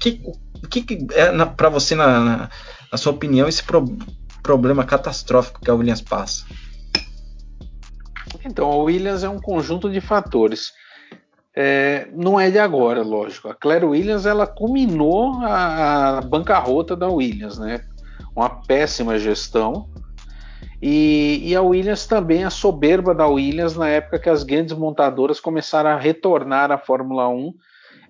[0.68, 2.50] que, que é para você, na, na,
[2.90, 3.84] na, sua opinião, esse pro,
[4.42, 6.44] problema catastrófico que a Williams passa?
[8.44, 10.72] Então, a Williams é um conjunto de fatores.
[11.54, 13.48] É, não é de agora, lógico.
[13.48, 17.80] A Claire Williams ela culminou a, a bancarrota da Williams, né?
[18.36, 19.88] Uma péssima gestão
[20.80, 25.40] e, e, a Williams também, a soberba da Williams, na época que as grandes montadoras
[25.40, 27.52] começaram a retornar à Fórmula 1,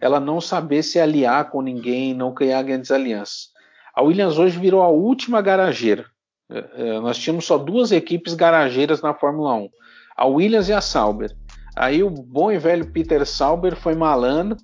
[0.00, 3.48] ela não saber se aliar com ninguém, não criar grandes alianças.
[3.94, 6.04] A Williams hoje virou a última garageira.
[6.50, 9.68] É, é, nós tínhamos só duas equipes garageiras na Fórmula 1,
[10.16, 11.34] a Williams e a Sauber.
[11.76, 14.58] Aí o bom e velho Peter Sauber foi malandro,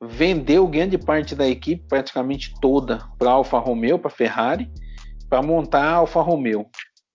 [0.00, 4.70] vendeu grande parte da equipe, praticamente toda, para a Alfa Romeo, para a Ferrari,
[5.28, 6.66] para montar a Alfa Romeo.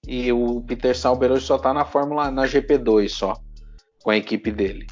[0.08, 3.38] E o Peter Sauber hoje só está na Fórmula na GP2 só.
[4.04, 4.88] com a equipe dele.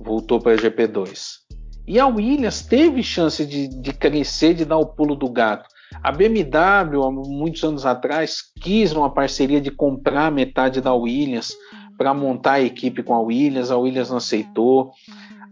[0.00, 1.40] Voltou para a GP2.
[1.86, 5.68] E a Williams teve chance de, de crescer, de dar o pulo do gato.
[6.02, 11.52] A BMW, há muitos anos atrás, quis uma parceria de comprar metade da Williams
[11.98, 14.92] para montar a equipe com a Williams, a Williams não aceitou.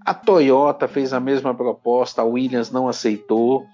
[0.07, 3.66] A Toyota fez a mesma proposta, a Williams não aceitou.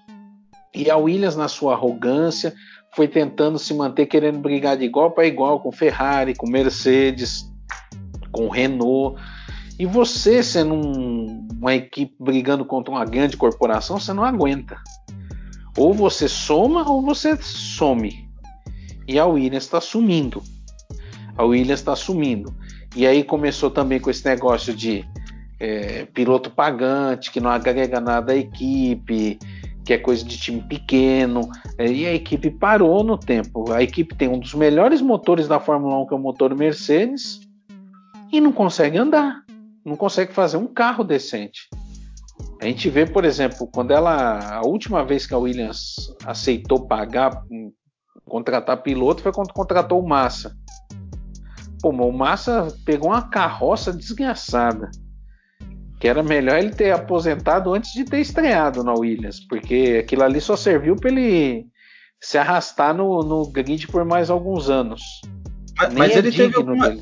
[0.73, 2.53] E a Williams, na sua arrogância,
[2.95, 7.51] foi tentando se manter querendo brigar de igual para igual com Ferrari, com Mercedes,
[8.31, 9.21] com Renault.
[9.77, 14.77] E você, sendo um, uma equipe brigando contra uma grande corporação, você não aguenta.
[15.77, 18.29] Ou você soma ou você some.
[19.05, 20.41] E a Williams está sumindo.
[21.37, 22.55] A Williams está sumindo.
[22.95, 25.05] E aí começou também com esse negócio de
[25.59, 29.37] é, piloto pagante, que não agrega nada à equipe,
[29.85, 31.41] que é coisa de time pequeno.
[31.77, 33.71] É, e a equipe parou no tempo.
[33.71, 37.39] A equipe tem um dos melhores motores da Fórmula 1, que é o motor Mercedes,
[38.31, 39.45] e não consegue andar
[39.85, 41.69] não consegue fazer um carro decente.
[42.59, 44.55] A gente vê, por exemplo, quando ela.
[44.55, 47.71] A última vez que a Williams aceitou pagar, hum,
[48.27, 50.57] contratar piloto, foi quando contratou o Massa.
[51.81, 54.89] Pô, o Massa pegou uma carroça desgraçada.
[55.99, 60.41] Que era melhor ele ter aposentado antes de ter estreado na Williams, porque aquilo ali
[60.41, 61.67] só serviu para ele
[62.19, 65.01] se arrastar no, no grid por mais alguns anos.
[65.77, 67.01] Mas, mas é ele teve alguma, dele.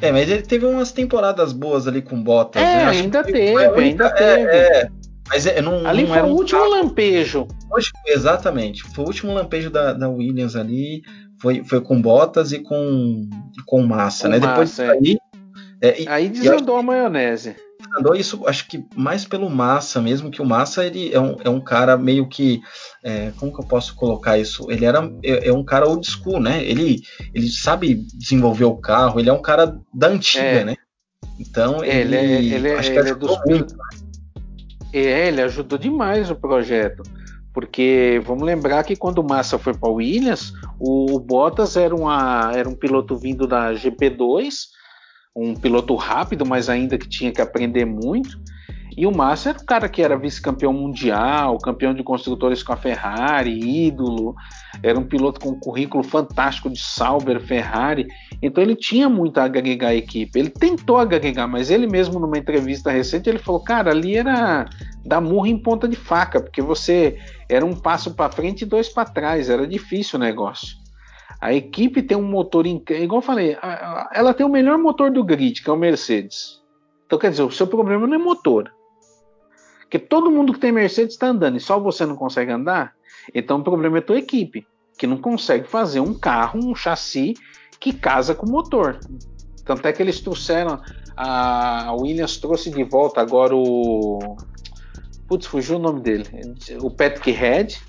[0.00, 2.62] É, mas ele teve umas temporadas boas ali com Bottas.
[2.62, 2.84] É, né?
[2.90, 4.50] ainda teve, ainda teve.
[4.50, 4.88] É, é,
[5.28, 6.72] mas é, não, ali não foi o último carro.
[6.72, 7.48] lampejo.
[8.06, 11.02] Exatamente, foi o último lampejo da, da Williams ali.
[11.40, 13.28] Foi, foi com Bottas e com,
[13.66, 14.38] com Massa, com né?
[14.38, 14.90] Massa, Depois é.
[14.90, 15.18] aí,
[15.80, 17.56] é, aí desandou a maionese
[17.98, 21.48] andou isso, acho que mais pelo Massa mesmo, que o Massa ele é um, é
[21.48, 22.60] um cara meio que.
[23.02, 24.70] É, como que eu posso colocar isso?
[24.70, 26.64] Ele era é, é, um cara old school, né?
[26.64, 27.02] Ele,
[27.34, 30.64] ele sabe desenvolver o carro, ele é um cara da antiga, é.
[30.64, 30.76] né?
[31.38, 33.74] Então é, ele, ele, ele, acho que ele é dos muito.
[34.92, 37.02] É, ele ajudou demais o projeto.
[37.52, 42.50] Porque vamos lembrar que quando o Massa foi para o Williams, o Bottas era, uma,
[42.52, 44.73] era um piloto vindo da GP2
[45.34, 48.38] um piloto rápido, mas ainda que tinha que aprender muito.
[48.96, 52.76] E o Massa era o cara que era vice-campeão mundial, campeão de construtores com a
[52.76, 54.36] Ferrari, ídolo,
[54.82, 58.06] era um piloto com um currículo fantástico de Sauber, Ferrari.
[58.40, 60.38] Então ele tinha muito a agregar a equipe.
[60.38, 64.66] Ele tentou agregar, mas ele mesmo numa entrevista recente ele falou: "Cara, ali era
[65.04, 67.18] dar murro em ponta de faca, porque você
[67.48, 70.83] era um passo para frente e dois para trás, era difícil o negócio".
[71.40, 73.56] A equipe tem um motor igual eu falei,
[74.12, 76.62] ela tem o melhor motor do grid, que é o Mercedes.
[77.06, 78.72] Então quer dizer, o seu problema não é motor.
[79.80, 82.94] Porque todo mundo que tem Mercedes está andando e só você não consegue andar,
[83.34, 84.66] então o problema é tua equipe,
[84.98, 87.34] que não consegue fazer um carro, um chassi
[87.78, 88.98] que casa com o motor.
[89.64, 90.80] Tanto é que eles trouxeram,
[91.16, 94.36] a Williams trouxe de volta agora o.
[95.28, 96.24] Putz, fugiu o nome dele.
[96.80, 97.80] O Patrick Head,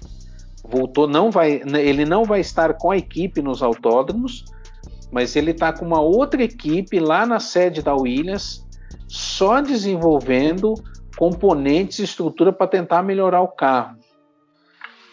[0.69, 4.45] voltou, não vai, ele não vai estar com a equipe nos autódromos,
[5.11, 8.65] mas ele está com uma outra equipe lá na sede da Williams,
[9.07, 10.73] só desenvolvendo
[11.15, 13.97] componentes e estrutura para tentar melhorar o carro.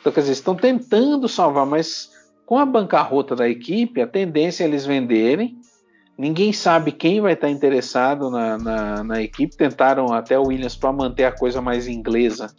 [0.01, 2.11] Então, quer dizer, estão tentando salvar, mas
[2.45, 5.57] com a bancarrota da equipe, a tendência é eles venderem.
[6.19, 9.57] Ninguém sabe quem vai estar interessado na, na, na equipe.
[9.57, 12.55] Tentaram até o Williams para manter a coisa mais inglesa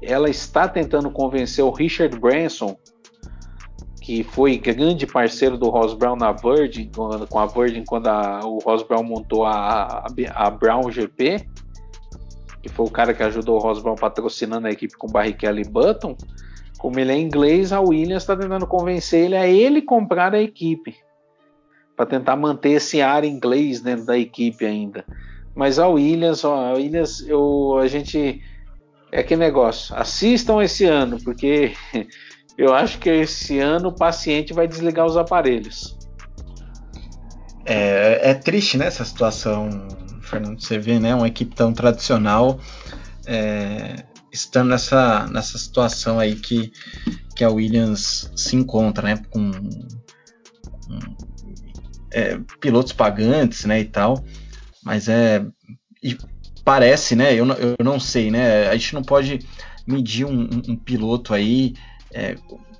[0.00, 2.76] ela está tentando convencer o Richard Branson,
[4.00, 6.90] que foi grande parceiro do Ross Brown na Virgin,
[7.28, 11.46] com a Virgin quando a, o Ross Brown montou a, a, Brown GP,
[12.62, 15.68] que foi o cara que ajudou o Ross Brown patrocinando a equipe com Barrichello e
[15.68, 16.16] Button.
[16.78, 20.96] Como ele é inglês, a Williams está tentando convencer ele a ele comprar a equipe
[21.96, 25.04] para tentar manter esse ar inglês dentro da equipe ainda.
[25.54, 28.40] Mas a Williams, ó, a Williams, eu, a gente
[29.12, 29.94] é que negócio.
[29.96, 31.72] Assistam esse ano, porque
[32.56, 35.96] eu acho que esse ano o paciente vai desligar os aparelhos.
[37.64, 39.68] É, é triste, né, essa situação,
[40.22, 40.60] Fernando.
[40.60, 42.58] Você vê, né, uma equipe tão tradicional
[43.26, 46.72] é, estando nessa, nessa situação aí que,
[47.36, 50.98] que a Williams se encontra, né, com, com
[52.10, 54.24] é, pilotos pagantes, né, e tal.
[54.82, 55.44] Mas é
[56.02, 56.16] e
[56.68, 57.32] parece, né?
[57.32, 58.68] Eu, eu não sei, né?
[58.68, 59.38] A gente não pode
[59.86, 61.74] medir um, um, um piloto aí
[62.12, 62.36] é,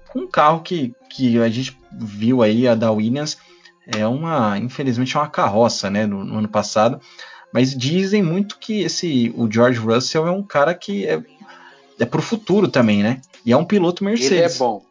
[0.09, 3.39] com um carro que, que a gente viu aí, a da Williams,
[3.87, 6.05] é uma, infelizmente, é uma carroça, né?
[6.05, 7.01] No, no ano passado.
[7.51, 11.23] Mas dizem muito que esse o George Russell é um cara que é,
[11.99, 13.23] é pro futuro também, né?
[13.43, 14.33] E é um piloto Mercedes.
[14.33, 14.83] Ele é bom.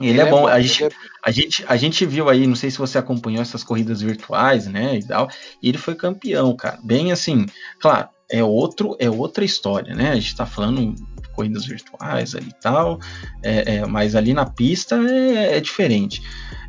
[0.00, 0.38] Ele, ele é, bom.
[0.38, 0.48] É bom.
[0.48, 0.88] A, gente, é...
[1.22, 4.96] a, gente, a gente viu aí, não sei se você acompanhou essas corridas virtuais, né?
[4.96, 5.28] E tal.
[5.62, 6.78] E ele foi campeão, cara.
[6.82, 7.46] Bem assim,
[7.80, 10.10] claro, é outro, é outra história, né?
[10.10, 10.94] A gente está falando
[11.34, 12.98] corridas virtuais ali e tal,
[13.42, 16.22] é, é, mas ali na pista é, é diferente.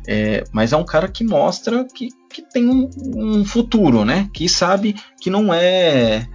[0.06, 4.28] É, mas é um cara que mostra que, que tem um, um, futuro, né?
[4.32, 6.26] Que sabe que não é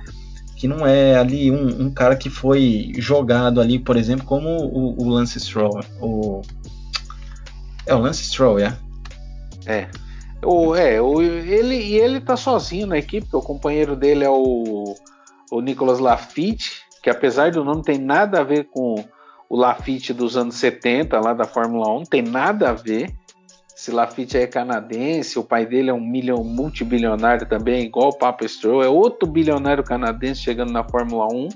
[0.58, 5.02] que não é ali um, um cara que foi jogado ali, por exemplo, como o,
[5.02, 6.42] o Lance Stroll, o
[7.86, 8.78] é o Lance Stroll, é.
[9.66, 9.88] É.
[10.44, 14.96] O, é, o, ele, e ele tá sozinho na equipe, o companheiro dele é o,
[15.52, 18.96] o Nicolas Lafitte, que apesar do nome tem nada a ver com
[19.50, 23.14] o Lafitte dos anos 70, lá da Fórmula 1, tem nada a ver.
[23.76, 28.48] Esse Lafitte é canadense, o pai dele é um milhão, multibilionário também, igual o Papa
[28.48, 31.50] Stroll, é outro bilionário canadense chegando na Fórmula 1.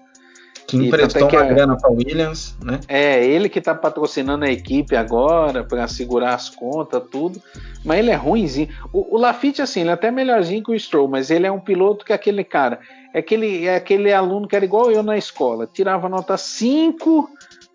[0.68, 2.82] Que emprestou uma é, grana para Williams, né?
[2.90, 7.42] É, ele que está patrocinando a equipe agora para segurar as contas, tudo.
[7.86, 8.68] Mas ele é ruimzinho.
[8.92, 11.60] O, o Lafitte, assim, ele é até melhorzinho que o Stroll, mas ele é um
[11.60, 12.80] piloto que é aquele cara.
[13.14, 15.70] É aquele, é aquele aluno que era igual eu na escola.
[15.72, 17.30] Tirava nota 5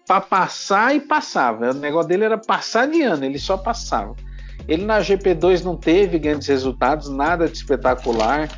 [0.07, 1.71] para passar e passava.
[1.71, 4.15] O negócio dele era passar de ano, ele só passava.
[4.69, 8.51] Ele na GP2 não teve grandes resultados, nada de espetacular.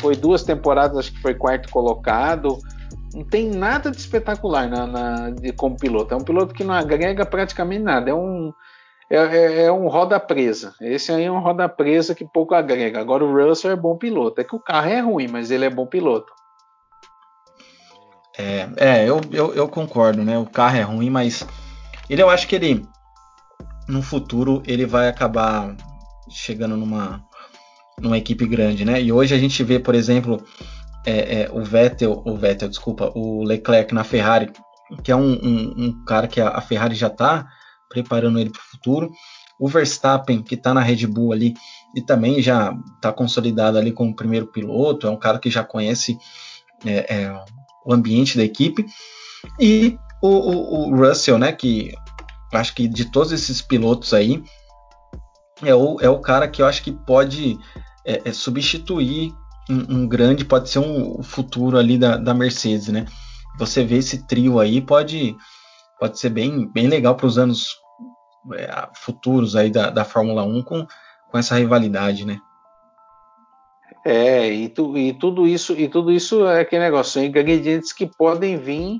[0.00, 2.58] Foi duas temporadas, acho que foi quarto colocado
[3.14, 6.12] não tem nada de espetacular na, na de, como piloto.
[6.12, 8.10] É um piloto que não agrega praticamente nada.
[8.10, 8.52] É um,
[9.08, 10.74] é, é, é, um roda presa.
[10.80, 13.00] Esse aí é um roda presa que pouco agrega.
[13.00, 14.40] Agora o Russell é bom piloto.
[14.40, 16.32] É que o carro é ruim, mas ele é bom piloto.
[18.36, 20.36] É, é eu, eu, eu concordo, né?
[20.36, 21.46] O carro é ruim, mas
[22.10, 22.84] ele eu acho que ele
[23.88, 25.76] no futuro ele vai acabar
[26.28, 27.22] chegando numa
[28.00, 29.00] numa equipe grande, né?
[29.00, 30.42] E hoje a gente vê, por exemplo,
[31.04, 34.50] é, é, o Vettel, o Vettel, desculpa, o Leclerc na Ferrari,
[35.02, 37.46] que é um, um, um cara que a, Ferrari já está
[37.88, 39.10] preparando ele para o futuro.
[39.58, 41.54] O Verstappen, que está na Red Bull ali
[41.94, 46.18] e também já está consolidado ali como primeiro piloto, é um cara que já conhece
[46.84, 47.44] é, é
[47.84, 48.84] o ambiente da equipe.
[49.60, 51.92] E o, o, o, Russell, né, que
[52.52, 54.42] acho que de todos esses pilotos aí,
[55.62, 57.58] é o, é o cara que eu acho que pode
[58.04, 59.32] é, é substituir
[59.70, 63.06] um, um, grande, pode ser um futuro ali da, da Mercedes, né?
[63.58, 65.36] Você vê esse trio aí, pode,
[65.98, 67.76] pode ser bem, bem legal para os anos
[68.54, 70.86] é, futuros aí da, da Fórmula 1 com,
[71.30, 72.38] com essa rivalidade, né?
[74.04, 78.06] É, e, tu, e, tudo isso e tudo isso é aquele negócio, são ingredientes que
[78.06, 78.98] podem vir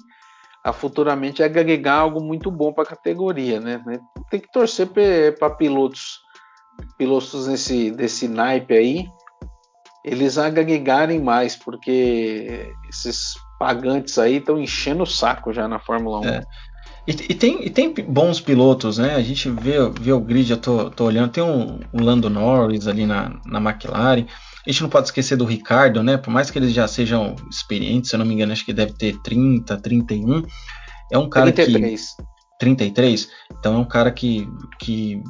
[0.64, 3.82] a futuramente agregar algo muito bom para a categoria, né?
[4.30, 4.88] Tem que torcer
[5.38, 6.24] para pilotos
[6.96, 9.06] pilotos nesse desse naipe aí
[10.04, 16.24] eles agregarem mais, porque esses pagantes aí estão enchendo o saco já na Fórmula 1.
[16.28, 16.42] É.
[17.06, 19.14] E, e, tem, e tem bons pilotos, né?
[19.14, 22.86] A gente vê, vê o grid, eu tô, tô olhando, tem um, o Lando Norris
[22.86, 24.26] ali na, na McLaren.
[24.66, 26.16] A gente não pode esquecer do Ricardo, né?
[26.16, 28.92] Por mais que eles já sejam experientes, se eu não me engano, acho que deve
[28.94, 30.42] ter 30, 31.
[31.12, 32.16] É um cara 33.
[32.16, 32.24] que.
[32.58, 33.28] 33.
[33.58, 34.48] Então é um cara que.
[34.78, 35.22] que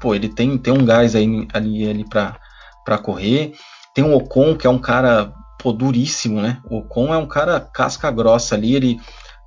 [0.00, 3.54] pô, ele tem, tem um gás aí, ali, ali para correr.
[3.94, 6.60] Tem o Ocon, que é um cara pô, duríssimo, né?
[6.68, 9.00] O Ocon é um cara casca grossa ali, ele.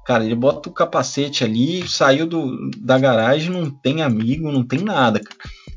[0.05, 4.79] Cara, ele bota o capacete ali, saiu do, da garagem, não tem amigo, não tem
[4.79, 5.21] nada.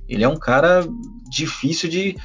[0.08, 0.84] Ele é um cara
[1.30, 2.16] difícil de,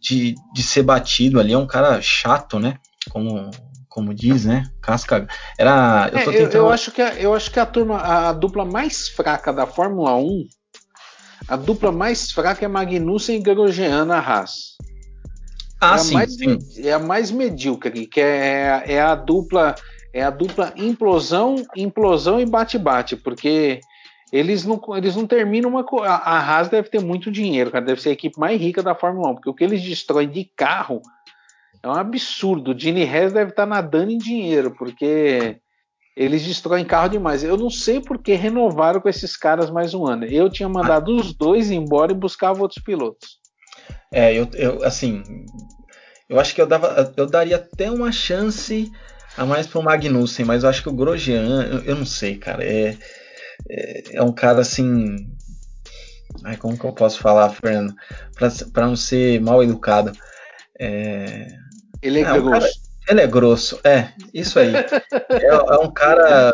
[0.00, 2.76] de, de ser batido ali, é um cara chato, né?
[3.10, 3.50] Como,
[3.88, 4.64] como diz, né?
[4.82, 5.26] Casca.
[5.58, 6.10] Era.
[6.12, 6.54] Eu, é, tentando...
[6.54, 9.52] eu, eu, acho que a, eu acho que a turma, a, a, dupla mais fraca
[9.52, 10.44] da Fórmula 1,
[11.48, 14.76] a dupla mais fraca é Magnussen e Grosjean na Haas.
[15.80, 16.58] Ah, é sim, a mais, sim.
[16.78, 19.74] É a mais medíocre, que é, é a dupla
[20.12, 23.80] é a dupla implosão, implosão e bate-bate, porque
[24.32, 28.08] eles não, eles não terminam uma a Haas deve ter muito dinheiro, cara, deve ser
[28.08, 31.02] a equipe mais rica da Fórmula 1, porque o que eles destroem de carro
[31.82, 32.72] é um absurdo.
[32.72, 35.58] O Gini Rez deve estar nadando em dinheiro, porque
[36.16, 37.44] eles destroem carro demais.
[37.44, 40.24] Eu não sei por que renovaram com esses caras mais um ano.
[40.24, 43.38] Eu tinha mandado os dois embora e buscava outros pilotos.
[44.12, 45.22] É, eu, eu assim,
[46.28, 48.90] eu acho que eu, dava, eu daria até uma chance
[49.36, 52.64] a mais pro Magnussen, mas eu acho que o Grosjean, eu, eu não sei, cara,
[52.64, 52.96] é,
[53.68, 55.16] é, é, um cara assim.
[56.44, 57.94] Ai, como que eu posso falar, Fernando?
[58.72, 60.12] Para não ser mal educado.
[60.78, 61.46] É,
[62.02, 62.32] ele é, é.
[62.32, 62.68] Um cara,
[63.08, 64.74] ele é grosso, é, isso aí.
[64.74, 66.52] é, é, um cara.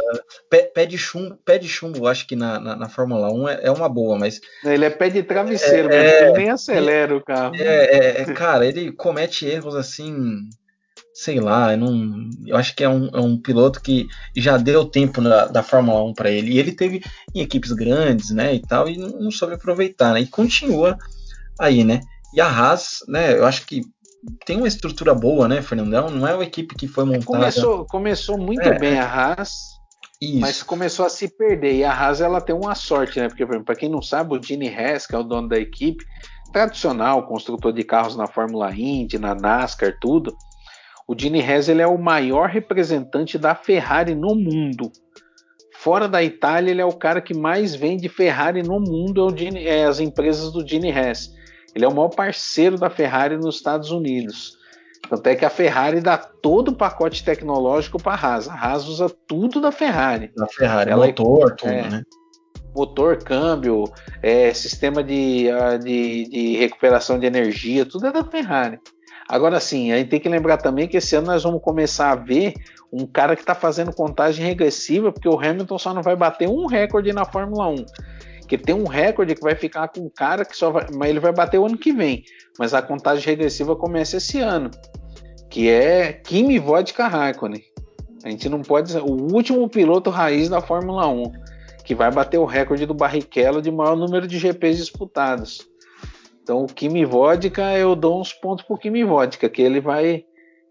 [0.50, 3.61] Pé, pé, de chumbo, pé de chumbo, acho que na, na, na Fórmula 1 é,
[3.64, 4.40] é, uma boa, mas.
[4.62, 7.55] Ele é pé de travesseiro, é, ele nem acelera o carro.
[7.57, 10.40] É, é, é, cara, ele comete erros assim.
[11.14, 14.84] sei lá, eu, não, eu acho que é um, é um, piloto que já deu
[14.84, 16.53] tempo na, da Fórmula 1 para ele.
[16.53, 17.03] E ele teve
[17.34, 20.20] em equipes grandes, né, e tal, e não, não soube aproveitar, né?
[20.20, 20.98] E continua
[21.59, 22.00] aí, né?
[22.34, 23.82] E a Haas, né, eu acho que
[24.45, 26.11] tem uma estrutura boa, né, Fernandão?
[26.11, 27.27] Não é uma equipe que foi montada.
[27.27, 29.51] Começou, começou muito é, bem a Haas,
[30.20, 30.41] isso.
[30.41, 31.75] mas começou a se perder.
[31.75, 33.29] E a Haas ela tem uma sorte, né?
[33.29, 36.05] Porque, para quem não sabe, o Gene Hess, que é o dono da equipe,
[36.53, 40.37] tradicional, construtor de carros na Fórmula Indy, na NASCAR, tudo.
[41.09, 44.93] O Gene Hess ele é o maior representante da Ferrari no mundo.
[45.79, 49.66] Fora da Itália, ele é o cara que mais vende Ferrari no mundo, é, Gene,
[49.66, 51.29] é as empresas do Gene Hess.
[51.75, 54.59] Ele é o maior parceiro da Ferrari nos Estados Unidos.
[55.09, 58.49] Tanto é que a Ferrari dá todo o pacote tecnológico para a Haas.
[58.49, 60.31] A Haas usa tudo da Ferrari.
[60.37, 62.03] Da Ferrari, Ela é motor, é, tudo, é, né?
[62.75, 63.85] Motor, câmbio,
[64.23, 68.79] é, sistema de, ah, de, de, recuperação de energia, tudo é da Ferrari.
[69.29, 72.16] Agora sim, a gente tem que lembrar também que esse ano nós vamos começar a
[72.16, 72.55] ver
[72.93, 76.66] um cara que está fazendo contagem regressiva, porque o Hamilton só não vai bater um
[76.66, 77.85] recorde na Fórmula 1
[78.59, 81.20] que tem um recorde que vai ficar com um cara que só vai, mas ele
[81.20, 82.22] vai bater o ano que vem,
[82.59, 84.70] mas a contagem regressiva começa esse ano,
[85.48, 87.62] que é Kimi Vodka Raikkonen.
[88.22, 91.32] A gente não pode o último piloto raiz da Fórmula 1,
[91.82, 95.66] que vai bater o recorde do Barrichello de maior número de GPs disputados.
[96.42, 100.26] Então o Kimi Vodka, eu dou uns pontos pro Kimi Vodka, que ele vai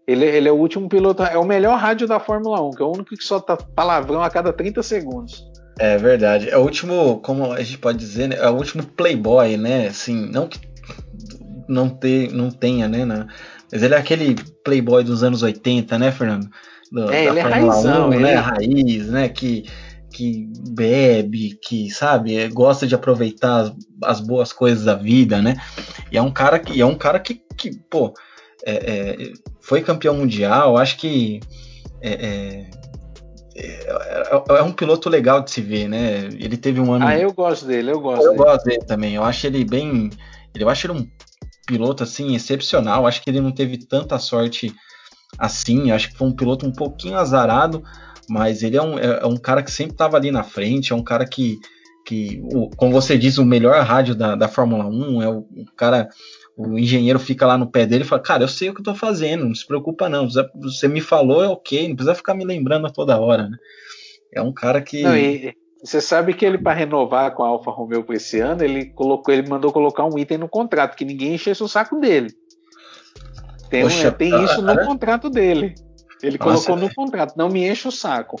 [0.06, 2.86] ele, ele, é o último piloto, é o melhor rádio da Fórmula 1, que é
[2.86, 5.51] o único que solta palavrão a cada 30 segundos.
[5.78, 6.48] É verdade.
[6.50, 8.36] É o último, como a gente pode dizer, né?
[8.38, 9.88] é o último playboy, né?
[9.88, 10.60] Assim, não que
[11.68, 13.04] não, ter, não tenha, né?
[13.04, 13.26] Na,
[13.72, 16.48] mas ele é aquele playboy dos anos 80, né, Fernando?
[16.90, 18.16] Do, é, ele é raizão, 1, né?
[18.16, 18.24] ele...
[18.24, 18.34] né?
[18.34, 19.28] Raiz, né?
[19.30, 19.64] Que,
[20.12, 23.72] que bebe, que, sabe, gosta de aproveitar as,
[24.04, 25.56] as, boas coisas da vida, né?
[26.10, 28.12] E é um cara que, é um cara que, que pô,
[28.64, 31.40] é, é, foi campeão mundial, acho que
[32.02, 32.66] é,
[33.54, 33.82] é
[34.30, 36.24] é, é, um piloto legal de se ver, né?
[36.38, 37.06] Ele teve um ano.
[37.06, 38.24] Ah, eu gosto dele, eu gosto.
[38.24, 38.44] Eu dele.
[38.44, 39.14] gosto dele também.
[39.14, 40.10] Eu acho ele bem.
[40.54, 41.08] Eu acho ele um
[41.66, 43.02] piloto assim excepcional.
[43.02, 44.72] Eu acho que ele não teve tanta sorte
[45.38, 45.90] assim.
[45.90, 47.82] Eu acho que foi um piloto um pouquinho azarado,
[48.28, 50.92] mas ele é um, é, é um cara que sempre estava ali na frente.
[50.92, 51.58] É um cara que,
[52.06, 55.22] que o, como você diz, o melhor rádio da, da Fórmula 1.
[55.22, 56.08] É o, o cara
[56.56, 58.84] o engenheiro fica lá no pé dele e fala: Cara, eu sei o que eu
[58.84, 60.28] tô fazendo, não se preocupa não.
[60.54, 63.48] Você me falou, é ok, não precisa ficar me lembrando a toda hora.
[63.48, 63.56] Né?
[64.32, 65.02] É um cara que.
[65.02, 68.62] Não, e você sabe que ele, para renovar com a Alfa Romeo para esse ano,
[68.62, 72.32] ele colocou, ele mandou colocar um item no contrato, que ninguém enchesse o saco dele.
[73.68, 75.74] Tem, Poxa, um, tem cara, isso no contrato dele.
[76.22, 78.36] Ele Nossa, colocou no contrato, não me enche o saco.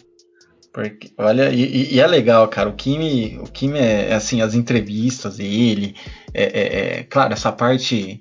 [0.72, 2.68] Porque, olha, e, e, é legal, cara.
[2.68, 5.94] O Kimi, o Kimi é, é assim, as entrevistas dele,
[6.32, 8.20] é, é, é, claro, essa parte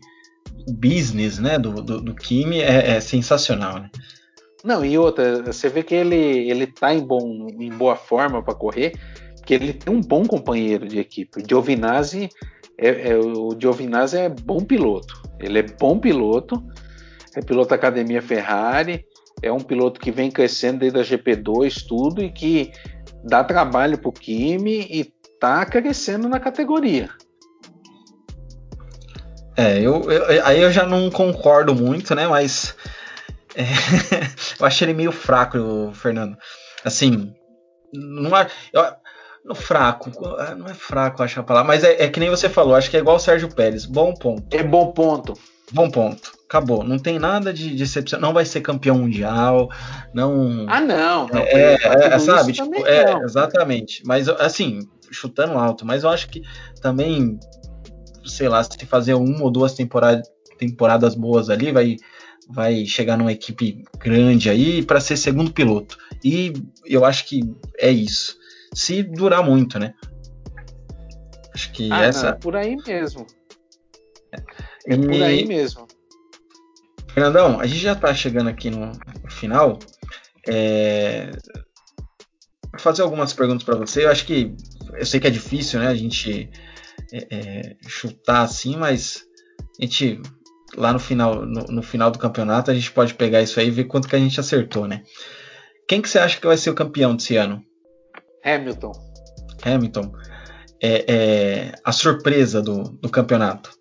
[0.68, 3.89] business, né, do, do, do Kimi é, é, sensacional, né?
[4.64, 8.54] Não, e outra, você vê que ele, ele tá em, bom, em boa forma para
[8.54, 8.93] correr,
[9.38, 11.41] porque ele tem um bom companheiro de equipe.
[11.41, 12.30] O Giovinazzi
[12.78, 15.22] é, é, o Giovinazzi é bom piloto.
[15.39, 16.64] Ele é bom piloto,
[17.36, 19.06] é piloto da Academia Ferrari,
[19.42, 22.72] é um piloto que vem crescendo desde a GP2, tudo, e que
[23.24, 27.10] dá trabalho para o Kimi e tá crescendo na categoria.
[29.58, 32.28] É, eu, eu, aí eu já não concordo muito, né?
[32.28, 32.76] Mas
[33.56, 33.64] é,
[34.60, 36.38] eu acho ele meio fraco, Fernando.
[36.84, 37.34] Assim,
[37.94, 38.84] não é, eu,
[39.44, 40.12] no fraco,
[40.58, 42.98] não é fraco, acho a palavra, mas é, é, que nem você falou, acho que
[42.98, 44.56] é igual o Sérgio Pérez, bom ponto.
[44.56, 45.34] É bom ponto.
[45.72, 46.32] Bom ponto.
[46.52, 46.84] Acabou.
[46.84, 48.20] Não tem nada de decepção.
[48.20, 49.70] Não vai ser campeão mundial.
[50.14, 50.66] Não.
[50.68, 51.26] Ah, não.
[51.28, 52.52] não é, é, é sabe?
[52.52, 54.04] Tipo, é, exatamente.
[54.06, 55.86] Mas, assim, chutando alto.
[55.86, 56.41] Mas eu acho que
[56.82, 57.39] também,
[58.26, 60.28] sei lá, se fazer uma ou duas temporadas,
[60.58, 61.95] temporadas boas ali, vai,
[62.49, 65.97] vai chegar numa equipe grande aí para ser segundo piloto.
[66.22, 66.52] E
[66.86, 67.49] eu acho que
[67.80, 68.36] é isso.
[68.74, 69.93] Se durar muito, né?
[71.54, 72.24] Acho que ah, essa.
[72.24, 73.26] Não, é por aí mesmo.
[74.86, 74.97] É e...
[74.97, 75.88] por aí mesmo.
[77.14, 78.91] Fernandão, a gente já está chegando aqui no,
[79.30, 79.80] final.
[80.47, 81.32] É...
[82.72, 84.05] Vou fazer algumas perguntas para você.
[84.05, 84.55] Eu acho que
[84.93, 85.88] eu sei que é difícil, né?
[85.88, 86.49] A gente
[87.12, 89.26] é, é, chutar assim, mas
[89.80, 90.22] a gente
[90.78, 93.72] lá no final, no, no, final do campeonato a gente pode pegar isso aí e
[93.72, 95.03] ver quanto que a gente acertou, né?
[95.88, 97.62] Quem que você acha que vai ser o campeão desse ano?
[98.43, 98.93] Hamilton.
[99.64, 100.14] Hamilton.
[100.82, 103.81] É, é a surpresa do, do campeonato.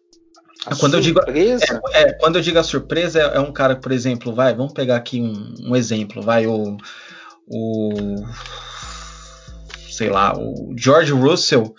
[0.67, 3.77] A quando eu digo é, é, quando eu digo a surpresa é, é, um cara,
[3.77, 6.77] por exemplo, vai, vamos pegar aqui um, um, exemplo, vai o
[7.47, 8.15] o
[9.91, 11.75] sei lá, o George Russell,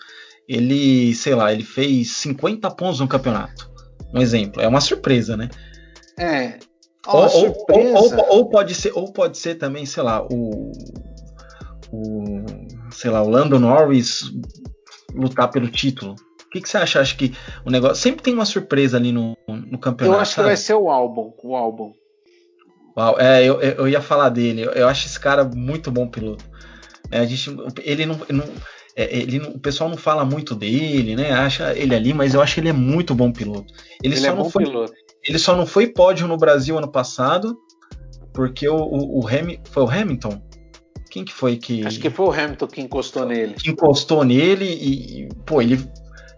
[0.48, 3.70] ele, sei lá, ele fez 50 pontos no campeonato.
[4.14, 5.48] Um exemplo, é uma surpresa, né?
[6.18, 6.58] É.
[7.06, 10.70] Ou, ou, ou, ou, pode ser, ou pode ser também, sei lá, o,
[11.92, 12.44] o
[12.92, 14.30] sei lá, o Lando Norris
[15.12, 16.14] lutar pelo título.
[16.52, 17.00] O que, que você acha?
[17.00, 17.32] Acho que
[17.64, 20.18] o negócio sempre tem uma surpresa ali no, no campeonato.
[20.18, 20.44] Eu acho sabe?
[20.44, 21.94] que vai ser o álbum, o álbum.
[22.94, 24.68] Uau, é, eu, eu ia falar dele.
[24.74, 26.44] Eu, acho esse cara muito bom piloto.
[27.10, 28.44] É, a gente, ele não, não
[28.94, 31.32] é, ele, o pessoal não fala muito dele, né?
[31.32, 33.72] Acha ele ali, mas eu acho que ele é muito bom piloto.
[34.02, 34.92] Ele, ele só é não foi, piloto.
[35.26, 37.58] Ele só não foi pódio no Brasil ano passado,
[38.34, 40.42] porque o, o, o Ham, foi o Hamilton.
[41.10, 41.86] Quem que foi que.
[41.86, 43.54] Acho que foi o Hamilton que encostou nele.
[43.54, 45.78] Que encostou nele e, pô, ele.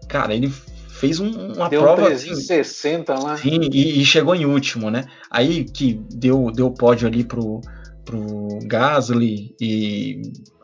[0.07, 0.51] Cara, ele
[0.89, 2.01] fez um, uma deu prova.
[2.01, 3.37] Deu 360 assim, lá.
[3.37, 5.05] Sim, e, e, chegou em último, né?
[5.29, 7.61] Aí que deu, deu pódio ali pro,
[8.03, 10.21] pro Gasly e,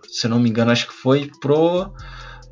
[0.09, 1.93] se não me engano, acho que foi pro.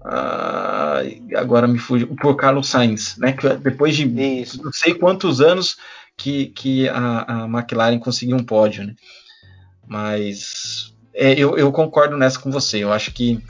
[0.02, 3.34] Uh, agora me fugiu, por Carlos Sainz, né?
[3.34, 4.06] Que depois de
[4.42, 4.64] Isso.
[4.64, 5.78] não sei quantos anos
[6.16, 8.96] que, que a, a McLaren conseguiu um pódio, né?
[9.88, 12.84] Mas é, eu, eu, concordo nessa com você.
[12.84, 13.42] Eu acho que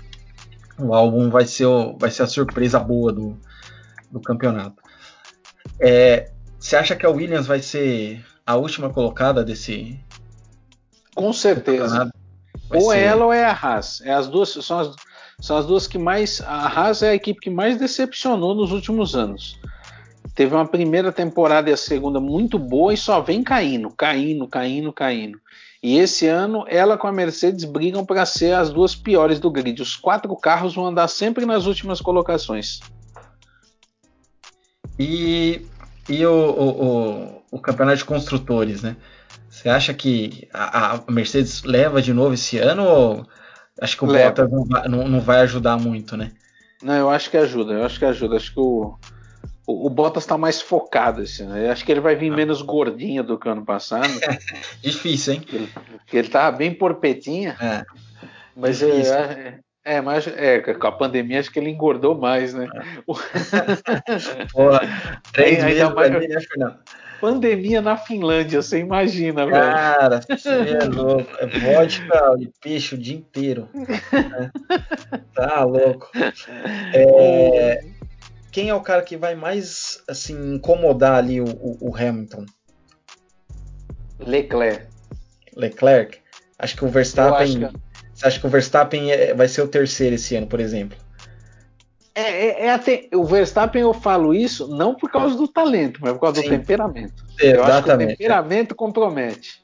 [0.79, 1.67] o álbum vai ser,
[1.97, 3.37] vai ser a surpresa boa do,
[4.11, 4.81] do campeonato.
[5.79, 9.99] É, você acha que a Williams vai ser a última colocada desse?
[11.15, 12.09] Com certeza.
[12.69, 12.99] Ou ser...
[12.99, 14.01] ela ou é a Haas.
[14.01, 14.95] É as duas, são, as,
[15.39, 16.41] são as duas que mais.
[16.41, 19.59] A Haas é a equipe que mais decepcionou nos últimos anos.
[20.35, 24.93] Teve uma primeira temporada e a segunda muito boa e só vem caindo, caindo, caindo,
[24.93, 25.39] caindo.
[25.81, 29.81] E esse ano ela com a Mercedes brigam para ser as duas piores do grid.
[29.81, 32.79] Os quatro carros vão andar sempre nas últimas colocações.
[34.99, 35.65] E,
[36.09, 38.97] e o, o, o, o campeonato de construtores, né?
[39.49, 43.27] Você acha que a, a, Mercedes leva de novo esse ano ou
[43.81, 44.29] acho que o leva.
[44.29, 46.33] Bottas não vai, não, não vai ajudar muito, né?
[46.83, 48.35] Não, eu acho que ajuda, eu acho que ajuda.
[48.35, 48.97] Acho que o,
[49.69, 51.55] o, o Bottas está mais focado esse ano.
[51.55, 52.35] Eu acho que ele vai vir ah.
[52.35, 54.09] menos gordinho do que o ano passado.
[54.81, 55.45] Difícil, hein?
[55.53, 55.69] Ele,
[56.11, 57.55] ele tava bem porpetinha.
[57.61, 57.85] É.
[58.55, 62.67] Mas é, é, é, mas é, com a pandemia acho que ele engordou mais, né?
[62.73, 63.01] É.
[64.51, 64.81] Porra,
[65.31, 66.79] três meses mais, né, Fernando?
[67.21, 69.61] Pandemia na Finlândia, você imagina, velho.
[69.61, 71.29] Cara, você é louco.
[71.37, 73.69] É vodka e peixe o dia inteiro.
[73.75, 74.49] É.
[75.33, 76.09] Tá louco.
[76.93, 77.81] É,
[78.51, 82.45] quem é o cara que vai mais assim incomodar ali o, o, o Hamilton?
[84.19, 84.87] Leclerc.
[85.55, 86.19] Leclerc?
[86.57, 87.59] Acho que o Verstappen.
[87.59, 87.79] Que...
[88.13, 90.97] Você acha que o Verstappen é, vai ser o terceiro esse ano, por exemplo?
[92.13, 96.13] É, é, é, até, o Verstappen eu falo isso não por causa do talento, mas
[96.13, 96.49] por causa Sim.
[96.49, 97.23] do temperamento.
[97.39, 97.55] Exatamente.
[97.55, 99.63] Eu acho que o temperamento compromete.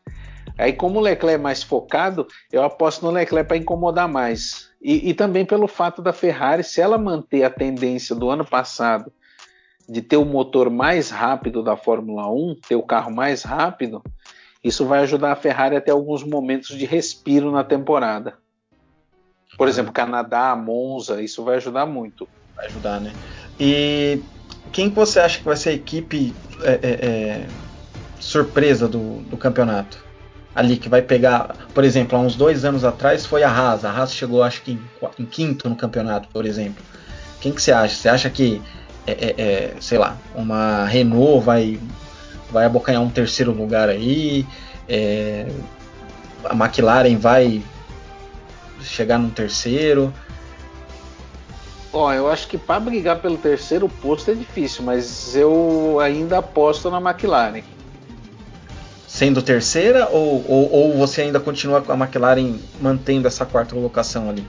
[0.57, 4.69] Aí, como o Leclerc é mais focado, eu aposto no Leclerc para incomodar mais.
[4.87, 9.11] E, e, também pelo fato da Ferrari, se ela manter a tendência do ano passado
[9.89, 14.03] de ter o motor mais rápido da Fórmula 1, ter o carro mais rápido,
[14.63, 18.37] isso vai ajudar a Ferrari até alguns momentos de respiro na temporada.
[19.57, 22.27] Por exemplo, Canadá, Monza, isso vai ajudar muito.
[22.55, 23.11] Vai ajudar, né?
[23.59, 24.21] E
[24.71, 26.31] quem você acha que vai ser a equipe
[26.61, 27.47] é, é, é,
[28.19, 30.04] surpresa do, do campeonato?
[30.55, 33.83] Ali que vai pegar, por exemplo, há uns dois anos atrás foi a Haas.
[33.83, 34.81] A Haas chegou, acho que em,
[35.19, 36.83] em quinto no campeonato, por exemplo.
[37.41, 37.93] Quem que você acha?
[37.95, 38.61] Você acha que,
[39.05, 41.77] é, é, é, sei lá, uma Renault vai,
[42.49, 44.47] vai abocanhar um terceiro lugar aí?
[44.87, 45.45] É,
[46.45, 47.61] a McLaren vai
[48.81, 50.13] chegar num terceiro?
[51.91, 56.89] Ó, eu acho que para brigar pelo terceiro posto é difícil, mas eu ainda aposto
[56.89, 57.63] na McLaren.
[59.15, 64.29] Sendo terceira ou, ou, ou você ainda continua com a McLaren mantendo essa quarta colocação
[64.29, 64.45] ali?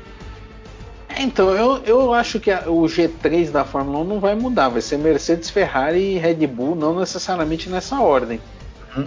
[1.09, 4.69] É, então, eu, eu acho que a, o G3 da Fórmula 1 não vai mudar,
[4.69, 8.41] vai ser Mercedes, Ferrari e Red Bull, não necessariamente nessa ordem.
[8.97, 9.07] Uhum.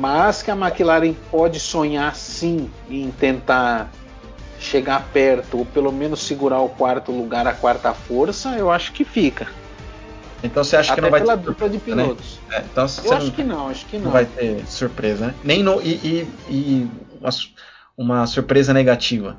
[0.00, 3.90] Mas que a McLaren pode sonhar sim em tentar
[4.58, 9.04] chegar perto, ou pelo menos segurar o quarto lugar, a quarta força, eu acho que
[9.04, 9.48] fica.
[10.44, 12.38] Então você acha Até que não vai pela ter dupla de pilotos.
[12.50, 12.58] Né?
[12.58, 14.04] É, então eu acho que não, acho que não.
[14.04, 15.34] Não vai ter surpresa, né?
[15.42, 17.30] Nem no, e, e, e uma,
[17.96, 19.38] uma, surpresa negativa.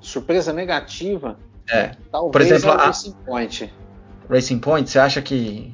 [0.00, 1.36] Surpresa negativa?
[1.68, 1.90] É.
[2.12, 3.74] Talvez Por exemplo, a Racing Point.
[4.30, 5.73] Racing Point, você acha que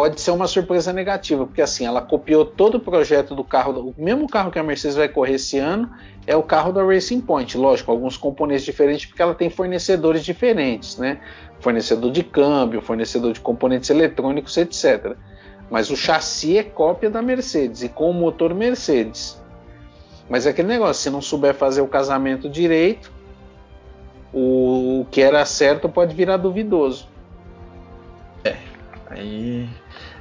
[0.00, 4.02] pode ser uma surpresa negativa, porque assim, ela copiou todo o projeto do carro, o
[4.02, 5.90] mesmo carro que a Mercedes vai correr esse ano
[6.26, 10.96] é o carro da Racing Point, lógico, alguns componentes diferentes, porque ela tem fornecedores diferentes,
[10.96, 11.20] né?
[11.58, 15.16] Fornecedor de câmbio, fornecedor de componentes eletrônicos, etc.
[15.70, 19.38] Mas o chassi é cópia da Mercedes e com o motor Mercedes.
[20.30, 23.12] Mas é aquele negócio, se não souber fazer o casamento direito,
[24.32, 27.06] o que era certo pode virar duvidoso.
[28.42, 28.56] É,
[29.10, 29.68] aí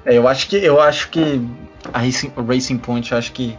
[0.09, 1.39] É, eu acho que eu acho que
[1.93, 3.55] a Racing, Racing Point, eu acho que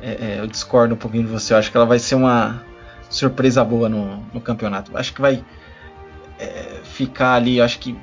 [0.00, 1.52] é, é, eu discordo um pouquinho de você.
[1.52, 2.62] Eu acho que ela vai ser uma
[3.10, 4.90] surpresa boa no, no campeonato.
[4.92, 5.44] Eu acho que vai
[6.38, 7.94] é, ficar ali, acho que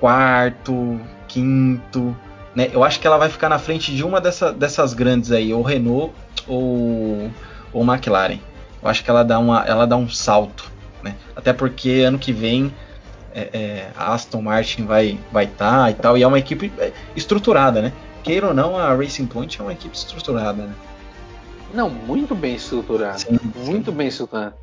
[0.00, 2.16] quarto, quinto,
[2.52, 2.68] né?
[2.72, 5.62] Eu acho que ela vai ficar na frente de uma dessa, dessas grandes aí, ou
[5.62, 6.12] Renault
[6.48, 7.30] ou,
[7.72, 8.40] ou McLaren.
[8.82, 10.68] Eu acho que ela dá, uma, ela dá um salto,
[11.00, 11.14] né?
[11.36, 12.74] Até porque ano que vem
[13.34, 16.72] é, é, a Aston Martin vai vai estar tá e tal, e é uma equipe
[16.78, 17.92] é, estruturada, né?
[18.22, 20.74] Queira ou não, a Racing Point é uma equipe estruturada, né?
[21.72, 23.18] Não, muito bem estruturada.
[23.18, 23.96] Sim, muito sim.
[23.96, 24.54] bem estruturada.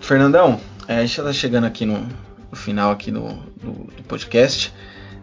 [0.00, 1.98] Fernandão, é, a gente já está chegando aqui no,
[2.50, 3.28] no, final aqui do,
[3.62, 4.72] do, do podcast.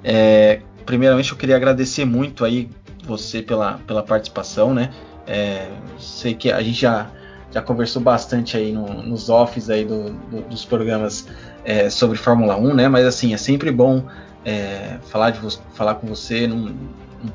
[0.03, 2.69] É, primeiramente eu queria agradecer muito aí
[3.03, 4.91] você pela, pela participação, né?
[5.25, 7.09] É, sei que a gente já,
[7.55, 11.25] já conversou bastante aí no, nos offs aí do, do, dos programas
[11.63, 12.89] é, sobre Fórmula 1, né?
[12.89, 14.03] Mas assim, é sempre bom
[14.43, 15.39] é, falar, de,
[15.73, 16.75] falar com você num,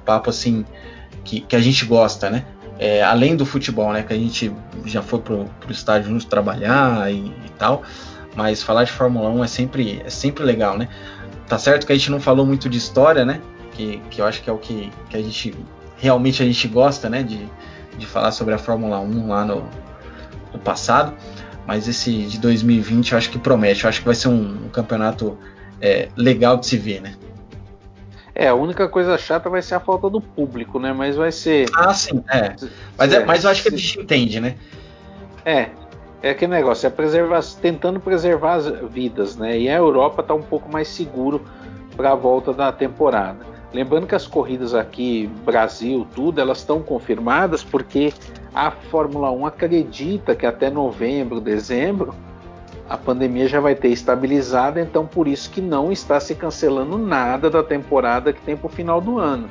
[0.05, 0.65] papo assim
[1.25, 2.45] que, que, a gente gosta, né?
[2.79, 4.03] É, além do futebol, né?
[4.03, 4.53] Que a gente
[4.85, 7.83] já foi pro, pro estádio juntos trabalhar e, e, tal,
[8.37, 10.87] mas falar de Fórmula 1 é sempre, é sempre legal, né?
[11.49, 13.41] Tá certo que a gente não falou muito de história, né?
[13.73, 15.55] Que, que eu acho que é o que, que a gente
[15.97, 17.23] realmente a gente gosta, né?
[17.23, 17.49] De,
[17.97, 19.67] de falar sobre a Fórmula 1 lá no,
[20.53, 21.15] no passado.
[21.67, 23.85] Mas esse de 2020 eu acho que promete.
[23.85, 25.39] Eu acho que vai ser um, um campeonato
[25.81, 27.15] é, legal de se ver, né?
[28.35, 30.93] É, a única coisa chata vai ser a falta do público, né?
[30.93, 31.69] Mas vai ser.
[31.75, 32.57] Ah, sim, é.
[32.97, 34.57] Mas, é, mas eu acho que a gente entende, né?
[35.45, 35.71] É.
[36.23, 39.59] É aquele negócio, é preservar, tentando preservar as vidas, né?
[39.59, 41.43] E a Europa está um pouco mais seguro
[41.97, 43.39] para a volta da temporada.
[43.73, 48.13] Lembrando que as corridas aqui, Brasil, tudo, elas estão confirmadas porque
[48.55, 52.15] a Fórmula 1 acredita que até novembro, dezembro,
[52.89, 57.49] a pandemia já vai ter estabilizado, então por isso que não está se cancelando nada
[57.49, 59.49] da temporada que tem para o final do ano.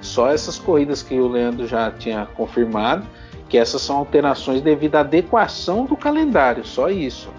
[0.00, 3.04] Só essas corridas que o Leandro já tinha confirmado,
[3.48, 7.30] que essas são alterações devido à adequação do calendário, só isso.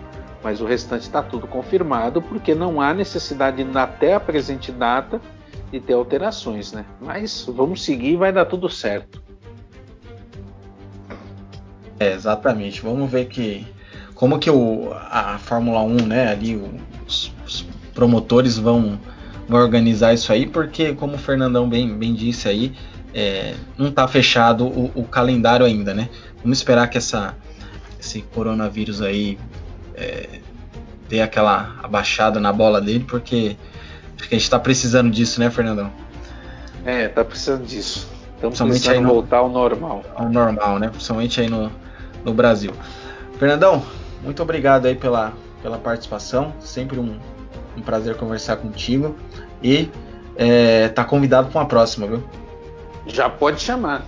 [0.44, 5.22] Mas o restante está tudo confirmado, porque não há necessidade até a presente data
[5.72, 6.86] de ter alterações, né?
[7.00, 9.31] Mas vamos seguir, vai dar tudo certo.
[12.02, 12.82] É, exatamente.
[12.82, 13.64] Vamos ver que
[14.16, 16.56] como que o, a Fórmula 1, né, ali
[17.06, 17.64] os, os,
[17.94, 19.00] promotores vão,
[19.48, 22.74] vão organizar isso aí, porque como o Fernandão bem, bem disse aí,
[23.14, 26.10] é, não está fechado o, o, calendário ainda, né?
[26.42, 27.36] Vamos esperar que essa,
[28.00, 29.38] esse coronavírus aí
[29.94, 30.40] é,
[31.08, 33.56] dê aquela abaixada na bola dele, porque
[34.16, 35.92] acho que a gente está precisando disso, né, Fernandão?
[36.84, 38.10] É, tá precisando disso.
[38.36, 40.04] Estamos precisando aí no, voltar ao normal.
[40.16, 40.90] Ao normal, né?
[40.90, 41.72] Principalmente aí no,
[42.24, 42.72] no Brasil.
[43.38, 43.84] Fernandão,
[44.24, 46.54] muito obrigado aí pela, pela participação.
[46.60, 47.20] Sempre um,
[47.76, 49.16] um prazer conversar contigo.
[49.64, 49.90] E
[50.36, 52.24] é, tá convidado para uma próxima, viu?
[53.08, 54.06] Já pode chamar.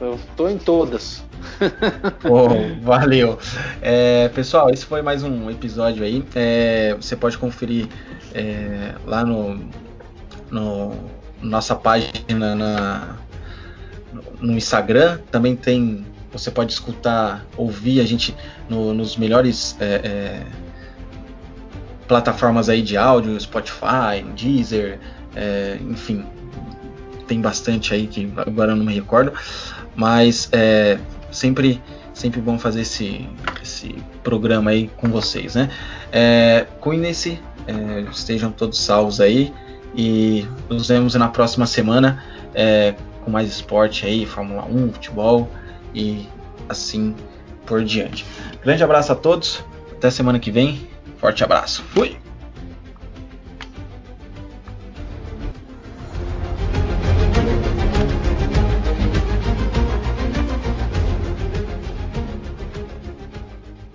[0.00, 1.24] Eu tô em todas.
[2.24, 3.38] oh, valeu.
[3.80, 6.24] É, pessoal, esse foi mais um episódio aí.
[6.34, 7.88] É, você pode conferir
[8.34, 9.60] é, lá no,
[10.50, 10.92] no
[11.40, 13.16] nossa página na,
[14.40, 15.18] no Instagram.
[15.30, 18.34] Também tem você pode escutar, ouvir a gente
[18.68, 20.46] no, nos melhores é, é,
[22.08, 24.98] plataformas aí de áudio, Spotify, Deezer,
[25.36, 26.24] é, enfim,
[27.26, 29.32] tem bastante aí que agora eu não me recordo,
[29.94, 30.98] mas é
[31.30, 31.80] sempre
[32.14, 33.26] sempre bom fazer esse,
[33.62, 35.70] esse programa aí com vocês, né?
[36.12, 39.52] É, Cuidem-se, é, estejam todos salvos aí
[39.94, 42.22] e nos vemos na próxima semana
[42.54, 42.94] é,
[43.24, 45.48] com mais esporte aí, Fórmula 1, futebol
[45.94, 46.28] e
[46.68, 47.14] assim
[47.66, 48.24] por diante.
[48.62, 50.88] Grande abraço a todos, até semana que vem,
[51.18, 52.16] forte abraço, fui!